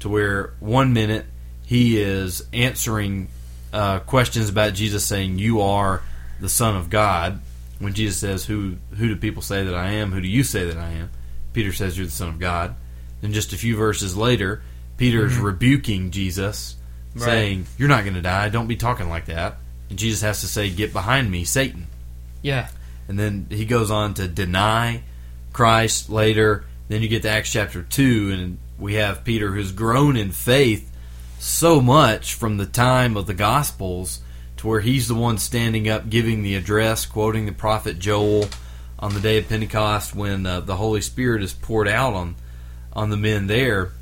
[0.00, 1.26] to where one minute
[1.64, 3.28] he is answering
[3.72, 6.02] uh, questions about Jesus, saying, "You are
[6.40, 7.40] the Son of God."
[7.78, 10.12] When Jesus says, "Who who do people say that I am?
[10.12, 11.10] Who do you say that I am?"
[11.52, 12.74] Peter says, "You're the Son of God."
[13.20, 14.62] Then just a few verses later,
[14.96, 15.42] Peter's Mhm.
[15.42, 16.76] rebuking Jesus,
[17.14, 17.24] Right.
[17.24, 18.48] saying, "You're not going to die.
[18.48, 19.58] Don't be talking like that."
[19.90, 21.86] And Jesus has to say, "Get behind me, Satan."
[22.42, 22.68] Yeah.
[23.06, 25.02] and then he goes on to deny
[25.52, 26.64] Christ later.
[26.88, 30.90] Then you get to Acts chapter 2, and we have Peter who's grown in faith
[31.38, 34.20] so much from the time of the Gospels
[34.64, 38.46] to where he's the one standing up giving the address, quoting the prophet Joel
[38.98, 42.34] on the day of Pentecost when uh, the Holy Spirit is poured out on,
[42.92, 43.92] on the men there.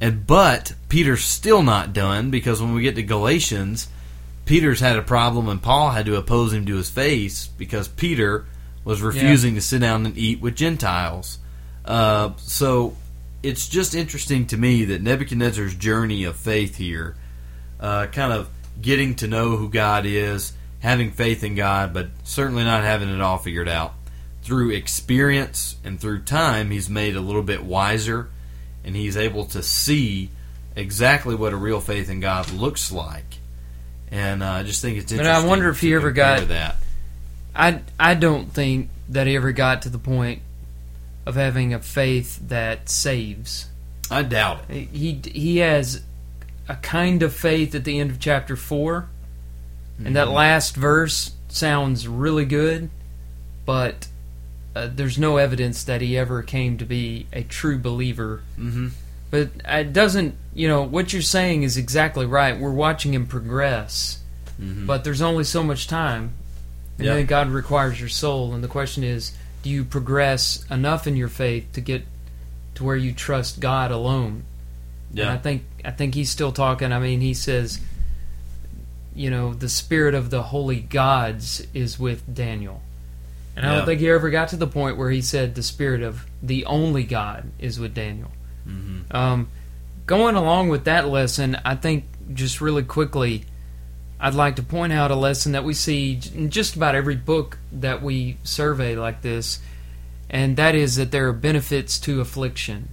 [0.00, 3.88] And but Peter's still not done because when we get to Galatians,
[4.46, 8.46] Peter's had a problem, and Paul had to oppose him to his face because Peter
[8.84, 11.38] was refusing to sit down and eat with Gentiles.
[11.84, 12.96] Uh, so
[13.42, 17.14] it's just interesting to me that Nebuchadnezzar's journey of faith here,
[17.78, 18.48] uh, kind of
[18.80, 23.20] getting to know who God is, having faith in God, but certainly not having it
[23.20, 23.94] all figured out.
[24.42, 28.28] Through experience and through time, he's made a little bit wiser,
[28.84, 30.30] and he's able to see
[30.74, 33.24] exactly what a real faith in God looks like.
[34.10, 35.44] And uh, I just think it's But interesting.
[35.44, 36.76] I wonder if he ever got- that.
[37.54, 40.40] I I don't think that he ever got to the point
[41.26, 43.66] of having a faith that saves.
[44.10, 44.88] I doubt it.
[44.92, 46.02] He he has
[46.70, 49.06] a kind of faith at the end of chapter 4
[50.04, 50.32] and that Mhm.
[50.34, 52.88] last verse sounds really good,
[53.66, 54.06] but
[54.76, 58.40] uh, there's no evidence that he ever came to be a true believer.
[58.58, 58.88] Mm-hmm.
[59.30, 62.58] But it doesn't, you know, what you're saying is exactly right.
[62.58, 64.18] We're watching him progress,
[64.62, 64.86] Mm-hmm.
[64.86, 66.34] but there's only so much time.
[66.98, 67.14] And Yeah.
[67.14, 71.28] then God requires your soul, and the question is, do you progress enough in your
[71.28, 72.06] faith to get
[72.76, 74.44] to where you trust God alone?
[75.14, 76.92] And I think I think he's still talking.
[76.92, 77.80] I mean, he says,
[79.14, 82.82] you know, the spirit of the holy gods is with Daniel.
[83.56, 86.02] And I don't think he ever got to the point where he said the spirit
[86.02, 88.30] of the only God is with Daniel.
[88.66, 89.14] mm-hmm.
[89.14, 89.48] Um,
[90.06, 93.44] going along with that lesson, I think just really quickly,
[94.18, 97.58] I'd like to point out a lesson that we see in just about every book
[97.72, 99.60] that we survey like this,
[100.30, 102.88] and that is that there are benefits to affliction.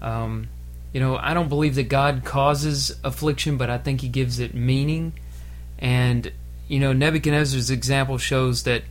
[0.00, 0.48] Um,
[0.92, 4.54] you know, I don't believe that God causes affliction, but I think He gives it
[4.54, 5.12] meaning.
[5.78, 6.32] And,
[6.68, 8.82] you know, Nebuchadnezzar's example shows that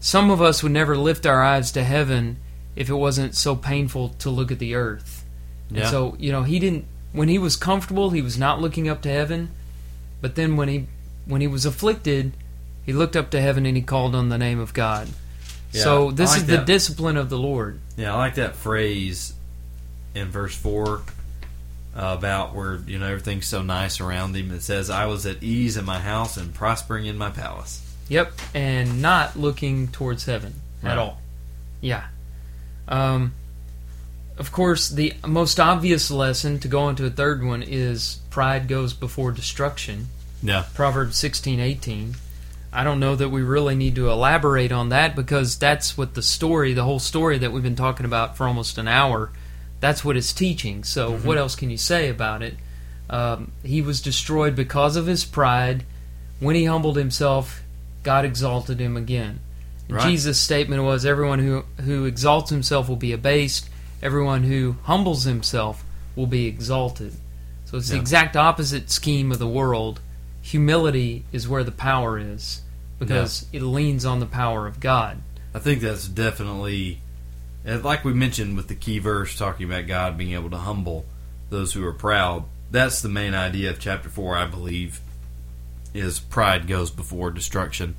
[0.00, 2.38] some of us would never lift our eyes to heaven
[2.74, 5.24] if it wasn't so painful to look at the earth.
[5.74, 9.02] And so, you know, he didn't when he was comfortable, he was not looking up
[9.02, 9.50] to heaven.
[10.20, 10.86] But then when he
[11.24, 12.32] when he was afflicted,
[12.84, 15.08] he looked up to heaven and he called on the name of God.
[15.72, 17.80] Yeah, so this like is the discipline of the Lord.
[17.96, 19.34] Yeah, I like that phrase
[20.14, 21.02] in verse four
[21.96, 24.50] uh, about where you know everything's so nice around him.
[24.52, 28.32] It says, "I was at ease in my house and prospering in my palace." Yep,
[28.54, 30.92] and not looking towards heaven Right.
[30.92, 31.20] at all.
[31.80, 32.04] Yeah.
[32.88, 33.32] Um,
[34.38, 38.92] of course, the most obvious lesson to go into a third one is pride goes
[38.92, 40.08] before destruction.
[40.42, 42.16] Yeah, Proverbs sixteen eighteen.
[42.72, 46.22] I don't know that we really need to elaborate on that because that's what the
[46.22, 49.30] story, the whole story that we've been talking about for almost an hour,
[49.82, 50.84] that's what it's teaching.
[50.84, 52.54] So, what else can you say about it?
[53.10, 55.84] Um, he was destroyed because of his pride.
[56.38, 57.62] When he humbled himself,
[58.04, 59.40] God exalted him again.
[59.88, 60.08] Right.
[60.08, 63.68] Jesus' statement was everyone who, who exalts himself will be abased,
[64.00, 67.14] everyone who humbles himself will be exalted.
[67.64, 70.00] So it's the exact opposite scheme of the world.
[70.42, 72.62] Humility is where the power is
[73.00, 75.22] because it leans on the power of God.
[75.52, 77.00] I think that's definitely,
[77.64, 81.04] and like we mentioned with the key verse talking about God being able to humble
[81.50, 82.44] those who are proud.
[82.70, 85.00] That's the main idea of chapter four, I believe,
[85.92, 87.96] is pride goes before destruction.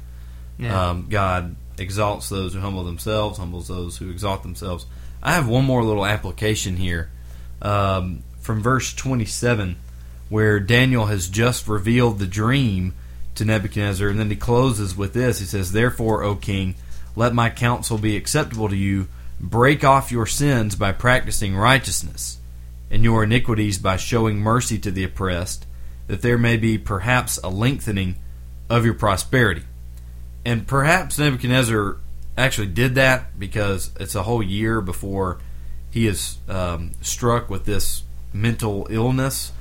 [0.58, 0.90] Yeah.
[0.90, 4.86] Um, God exalts those who humble themselves, humbles those who exalt themselves.
[5.22, 7.10] I have one more little application here
[7.62, 9.78] um, from verse 27,
[10.30, 12.94] where Daniel has just revealed the dream
[13.36, 15.40] to Nebuchadnezzar, and then he closes with this.
[15.40, 16.76] He says, Therefore, O king,
[17.16, 19.08] let my counsel be acceptable to you.
[19.44, 22.38] Break off your sins by practicing righteousness,
[22.90, 25.66] and your iniquities by showing mercy to the oppressed,
[26.08, 28.16] that there may be perhaps a lengthening
[28.70, 29.64] of your prosperity.
[30.46, 31.98] And perhaps Nebuchadnezzar
[32.38, 35.40] actually did that because it's a whole year before
[35.92, 39.52] he is um, struck with this mental illness.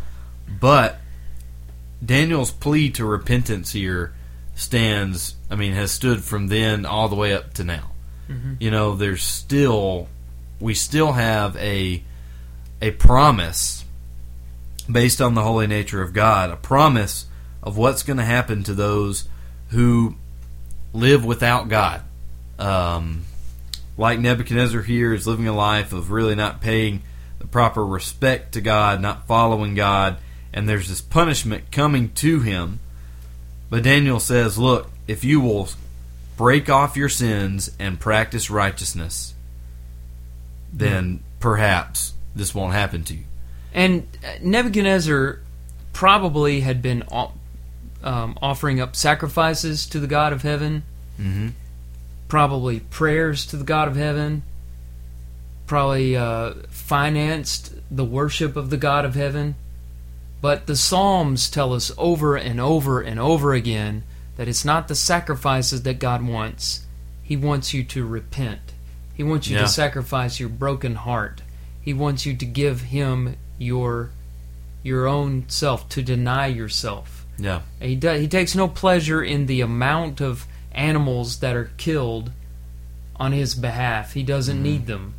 [0.61, 1.01] But
[2.05, 4.15] Daniel's plea to repentance here
[4.55, 7.92] stands, I mean, has stood from then all the way up to now.
[8.29, 8.55] Mm-hmm.
[8.61, 10.09] You know, there's still,
[10.61, 12.03] we still have a,
[12.81, 13.85] a promise
[14.91, 17.27] based on the holy nature of God, a promise
[17.63, 19.29] of what's going to happen to those
[19.69, 20.17] who
[20.93, 22.03] live without God.
[22.59, 23.25] Um,
[23.97, 27.03] like Nebuchadnezzar here is living a life of really not paying
[27.39, 30.19] the proper respect to God, not following God,
[30.53, 32.81] and there's this punishment coming to him.
[33.71, 35.69] But Daniel says, Look, if you will
[36.37, 39.35] break off your sins and practice righteousness,
[40.73, 43.25] then perhaps this won't happen to you.
[43.75, 45.41] And uh, Nebuchadnezzar
[45.93, 47.05] probably had been
[48.03, 50.83] um, offering up sacrifices to the God of heaven,
[51.21, 51.49] Mm-hmm.
[52.29, 54.43] probably prayers to the God of heaven,
[55.67, 59.55] probably uh, financed the worship of the God of heaven.
[60.41, 64.03] But the Psalms tell us over and over and over again
[64.37, 66.87] that it's not the sacrifices that God wants.
[67.23, 68.61] He wants you to repent.
[69.15, 69.63] He wants you Yeah.
[69.63, 71.43] to sacrifice your broken heart.
[71.81, 74.11] He wants you to give him your
[74.85, 77.25] your own self, to deny yourself.
[77.39, 77.61] Yeah.
[77.81, 82.33] He does, he takes no pleasure in the amount of animals that are killed
[83.15, 84.15] on his behalf.
[84.15, 84.63] He doesn't Mm-hmm.
[84.65, 85.15] need them.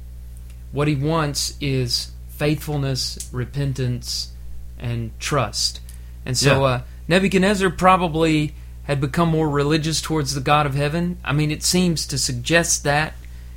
[0.74, 4.30] What he wants is faithfulness, repentance,
[4.78, 5.80] and trust.
[6.26, 6.68] And so Yeah.
[6.68, 8.54] uh, Nebuchadnezzar probably
[8.84, 11.18] had become more religious towards the God of heaven.
[11.24, 13.14] I mean, it seems to suggest that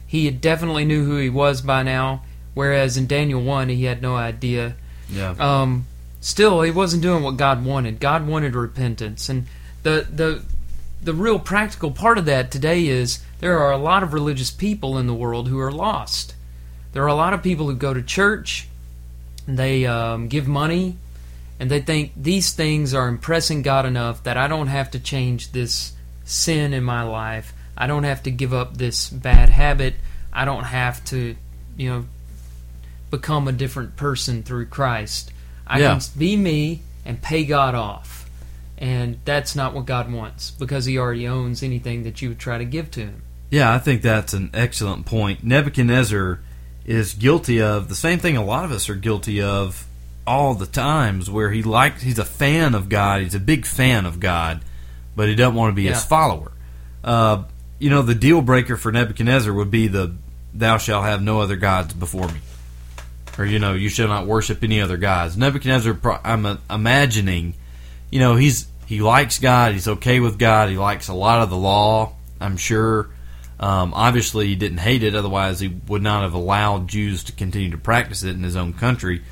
[0.07, 2.23] he had definitely knew who he was by now,
[2.55, 4.77] whereas in Daniel one he had no idea.
[5.09, 5.35] Yeah.
[5.39, 5.87] Um,
[6.21, 8.01] still, he wasn't doing what God wanted.
[8.01, 9.47] God wanted repentance, and
[9.83, 10.43] the the
[11.03, 14.97] the real practical part of that today is there are a lot of religious people
[14.99, 16.35] in the world who are lost.
[16.93, 18.69] There are a lot of people who go to church,
[19.47, 20.97] they um, give money,
[21.59, 25.53] and they think these things are impressing God enough that I don't have to change
[25.53, 25.93] this
[26.25, 27.53] sin in my life.
[27.77, 29.95] I don't have to give up this bad habit.
[30.33, 31.37] I don't have to,
[31.77, 32.05] you know,
[33.11, 35.33] become a different person through Christ.
[35.67, 35.91] I Yeah.
[35.99, 38.29] can be me and pay God off.
[38.79, 42.59] And that's not what God wants because he already owns anything that you would try
[42.59, 43.23] to give to him.
[43.51, 45.43] Yeah, I think that's an excellent point.
[45.45, 46.41] Nebuchadnezzar
[46.85, 49.87] is guilty of the same thing a lot of us are guilty of
[50.27, 54.07] all the times where he likes he's a fan of God, he's a big fan
[54.07, 54.61] of God,
[55.15, 56.53] but he doesn't want to be his follower.
[57.05, 57.45] Uh,
[57.79, 60.15] you know, the deal breaker for Nebuchadnezzar would be the
[60.53, 62.41] thou shalt have no other gods before me.
[63.39, 65.37] Or you know, you shall not worship any other gods.
[65.37, 67.55] Nebuchadnezzar I'm imagining
[68.11, 69.73] you know he's he likes God.
[69.73, 70.71] He's okay with God.
[70.71, 72.15] He likes a lot of the law.
[72.41, 73.11] I'm sure.
[73.59, 75.15] Um, obviously, he didn't hate it.
[75.15, 78.73] Otherwise, he would not have allowed Jews to continue to practice it in his own
[78.75, 79.23] country.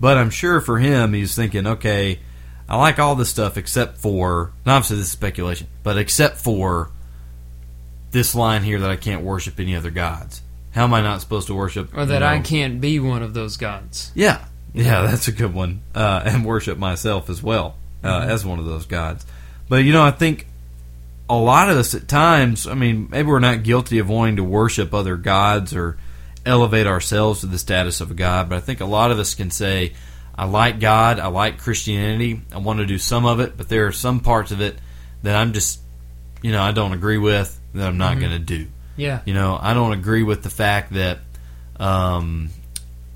[0.00, 2.18] But I'm sure for him, he's thinking, okay,
[2.68, 4.52] I like all this stuff except for.
[4.64, 6.90] And obviously, this is speculation, but except for
[8.10, 10.42] this line here that I can't worship any other gods.
[10.72, 11.96] How am I not supposed to worship?
[11.96, 14.10] Or that you I can't be one of those gods.
[14.14, 15.82] yeah, yeah, that's a good one.
[15.94, 19.24] Uh, and worship myself as well uh, as one of those gods.
[19.68, 20.46] But you know, I think
[21.28, 24.44] a lot of us at times, I mean, maybe we're not guilty of wanting to
[24.44, 25.96] worship other gods or
[26.46, 29.34] elevate ourselves to the status of a god, but I think a lot of us
[29.34, 29.94] can say,
[30.34, 33.86] I like God, I like Christianity, I want to do some of it, but there
[33.86, 34.78] are some parts of it
[35.22, 35.80] that I'm just,
[36.42, 38.66] you know, I don't agree with, that I'm not going to do.
[38.96, 39.20] Yeah.
[39.24, 41.18] You know, I don't agree with the fact that
[41.78, 42.50] um,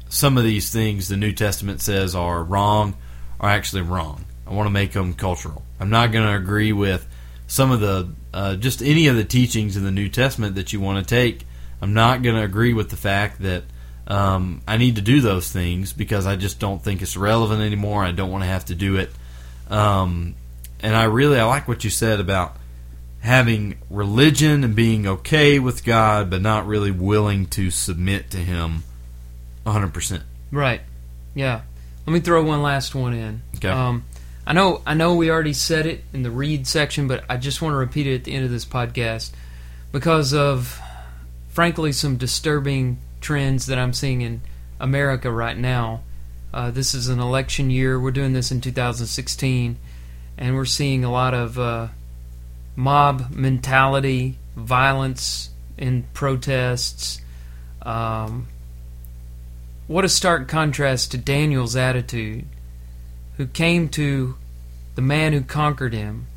[0.08, 2.96] some of these things the New Testament says are wrong
[3.40, 4.24] are actually wrong.
[4.46, 5.62] I want to make them cultural.
[5.78, 7.06] I'm not going to agree with
[7.46, 10.80] some of the uh, just any of the teachings in the New Testament that you
[10.80, 11.46] want to take.
[11.80, 13.64] I'm not going to agree with the fact that
[14.06, 18.04] um, I need to do those things because I just don't think it's relevant anymore.
[18.04, 19.10] I don't want to have to do it.
[19.68, 20.34] Um,
[20.80, 22.56] and I really I like what you said about
[23.20, 28.84] having religion and being okay with God, but not really willing to submit to Him
[29.66, 30.22] 100%.
[30.50, 30.80] Right.
[31.34, 31.62] Yeah.
[32.06, 33.42] Let me throw one last one in.
[33.56, 33.68] Okay.
[33.68, 34.04] Um,
[34.46, 34.80] I know.
[34.86, 37.76] I know we already said it in the read section, but I just want to
[37.76, 39.30] repeat it at the end of this podcast
[39.92, 40.80] because of,
[41.58, 44.40] frankly, some disturbing trends that I'm seeing in
[44.78, 46.02] America right now.
[46.54, 47.98] Uh, this is an election year.
[47.98, 49.76] We're doing this in 2016,
[50.36, 51.88] and we're seeing a lot of uh,
[52.76, 57.20] mob mentality, violence in protests.
[57.82, 58.46] Um,
[59.88, 62.46] what a stark contrast to Daniel's attitude,
[63.36, 64.36] who came to
[64.94, 66.28] the man who conquered him.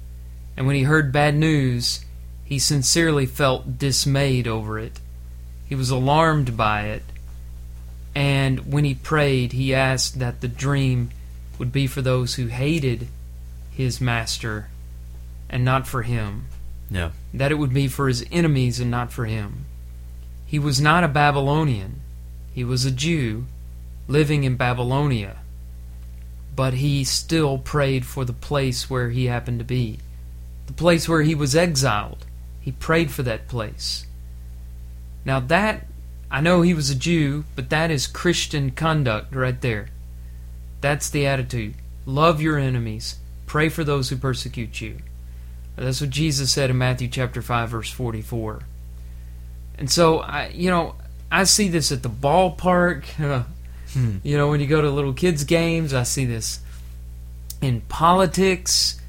[0.57, 2.03] And when he heard bad news,
[2.43, 4.99] he sincerely felt dismayed over it.
[5.71, 7.03] He was alarmed by it.
[8.13, 11.11] And when he prayed, he asked that the dream
[11.57, 13.07] would be for those who hated
[13.71, 14.67] his master
[15.49, 16.47] and not for him.
[16.89, 17.11] Yeah.
[17.33, 19.63] That it would be for his enemies and not for him.
[20.45, 22.01] He was not a Babylonian.
[22.53, 23.45] He was a Jew
[24.09, 25.37] living in Babylonia.
[26.53, 29.99] But he still prayed for the place where he happened to be.
[30.67, 32.25] The place where he was exiled.
[32.59, 34.05] He prayed for that place.
[35.25, 35.87] Now, that,
[36.29, 39.89] I know he was a Jew, but that is Christian conduct right there.
[40.81, 41.75] That's the attitude.
[42.05, 44.97] Love your enemies, pray for those who persecute you.
[45.75, 48.61] That's what Jesus said in Matthew chapter 5 verse 44.
[49.77, 50.95] And so I you know,
[51.31, 53.05] I see this at the ballpark.
[53.93, 54.19] Hmm.
[54.23, 56.61] You know, when you go to little kids games, I see this
[57.61, 59.01] in politics.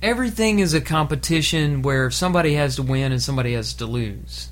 [0.00, 4.50] Everything is a competition where somebody has to win and somebody has to lose.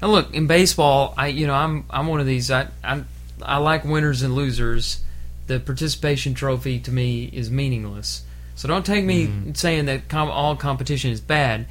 [0.00, 3.02] Now look, in baseball, I you know, I'm I'm one of these I I
[3.42, 5.00] I like winners and losers.
[5.46, 8.22] The participation trophy to me is meaningless.
[8.54, 9.52] So don't take me Mm-hmm.
[9.54, 11.66] saying that com- all competition is bad.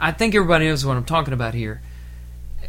[0.00, 1.80] I think everybody knows what I'm talking about here.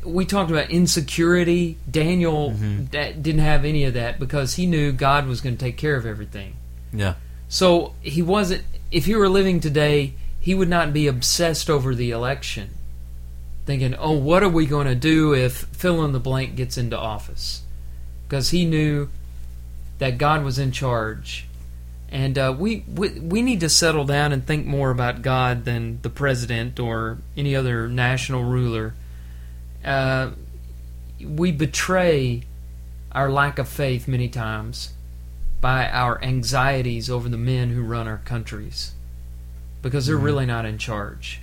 [0.04, 1.78] We talked about insecurity.
[1.90, 2.86] Daniel Mm-hmm.
[2.86, 5.96] da- didn't have any of that because he knew God was going to take care
[5.96, 6.56] of everything.
[6.94, 7.16] Yeah.
[7.48, 8.64] So he wasn't.
[8.92, 12.72] If he were living today, he would not be obsessed over the election,
[13.70, 16.98] thinking, "Oh, what are we going to do if fill in the blank gets into
[16.98, 17.62] office?"
[18.28, 19.10] Because he knew
[20.00, 21.48] that God was in charge,
[22.10, 26.02] and uh, we, we we need to settle down and think more about God than
[26.02, 28.96] the president or any other national ruler.
[29.86, 30.32] Uh,
[31.24, 32.44] we betray
[33.12, 34.94] our lack of faith many times
[35.62, 38.94] by our anxieties over the men who run our countries
[39.82, 41.42] because they're really not in charge.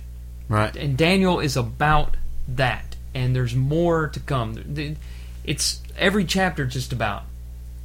[0.49, 0.75] Right.
[0.75, 2.15] And Daniel is about
[2.47, 4.97] that, and there's more to come.
[5.43, 7.23] It's every chapter just about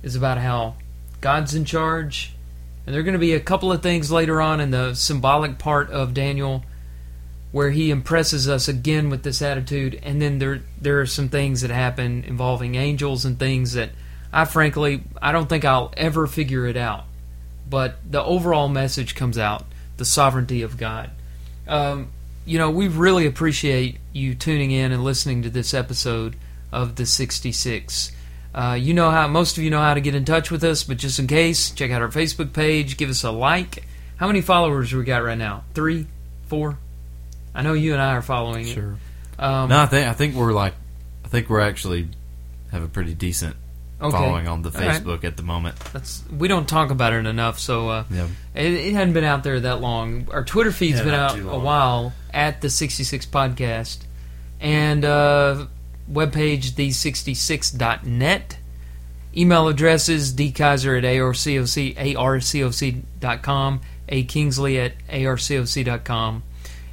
[0.02, 0.74] is about how
[1.20, 2.34] God's in charge,
[2.86, 5.58] and there are going to be a couple of things later on in the symbolic
[5.58, 6.64] part of Daniel
[7.52, 11.60] where he impresses us again with this attitude, and then there there are some things
[11.60, 13.90] that happen involving angels and things that
[14.32, 17.04] I frankly I don't think I'll ever figure it out.
[17.68, 19.66] But the overall message comes out:
[19.98, 21.10] the sovereignty of God.
[21.68, 22.10] Um,
[22.44, 26.36] you know, we really appreciate you tuning in and listening to this episode
[26.72, 28.12] of the 66.
[28.54, 30.84] Uh, you know how most of you know how to get in touch with us,
[30.84, 33.84] but just in case, check out our Facebook page, give us a like.
[34.16, 35.64] How many followers we got right now?
[35.74, 36.06] Three,
[36.46, 36.78] four?
[37.54, 38.72] I know you and I are following it.
[38.74, 38.96] Sure.
[39.38, 40.74] Um, No, I think I think we're like,
[41.24, 42.08] I think we're actually
[42.70, 43.56] have a pretty decent
[44.00, 44.10] okay.
[44.16, 45.02] following on the All right.
[45.02, 45.76] Facebook at the moment.
[45.92, 48.26] That's we don't talk about it enough, so uh, Yeah.
[48.54, 50.28] it, it hadn't been out there that long.
[50.30, 53.98] Our Twitter feed's Yeah, been out a while at the 66 podcast
[54.60, 55.66] and uh,
[56.10, 58.56] webpage the66.net.
[59.36, 66.42] Email address is dkaiser at arcoc, arcoc.com, a kingsley at arcoc.com.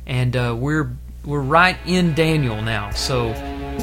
[0.05, 0.91] And uh, we're
[1.25, 3.27] we're right in Daniel now, so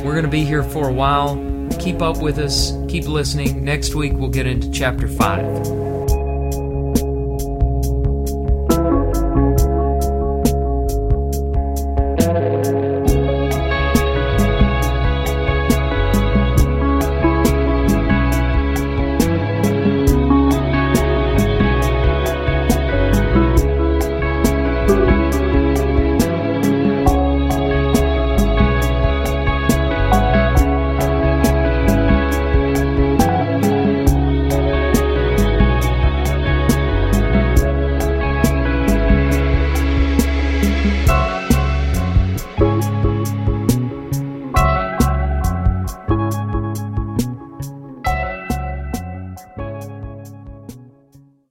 [0.03, 1.37] we're going to be here for a while.
[1.79, 2.73] Keep up with us.
[2.89, 3.65] Keep listening.
[3.65, 5.86] Next week we'll get into chapter five.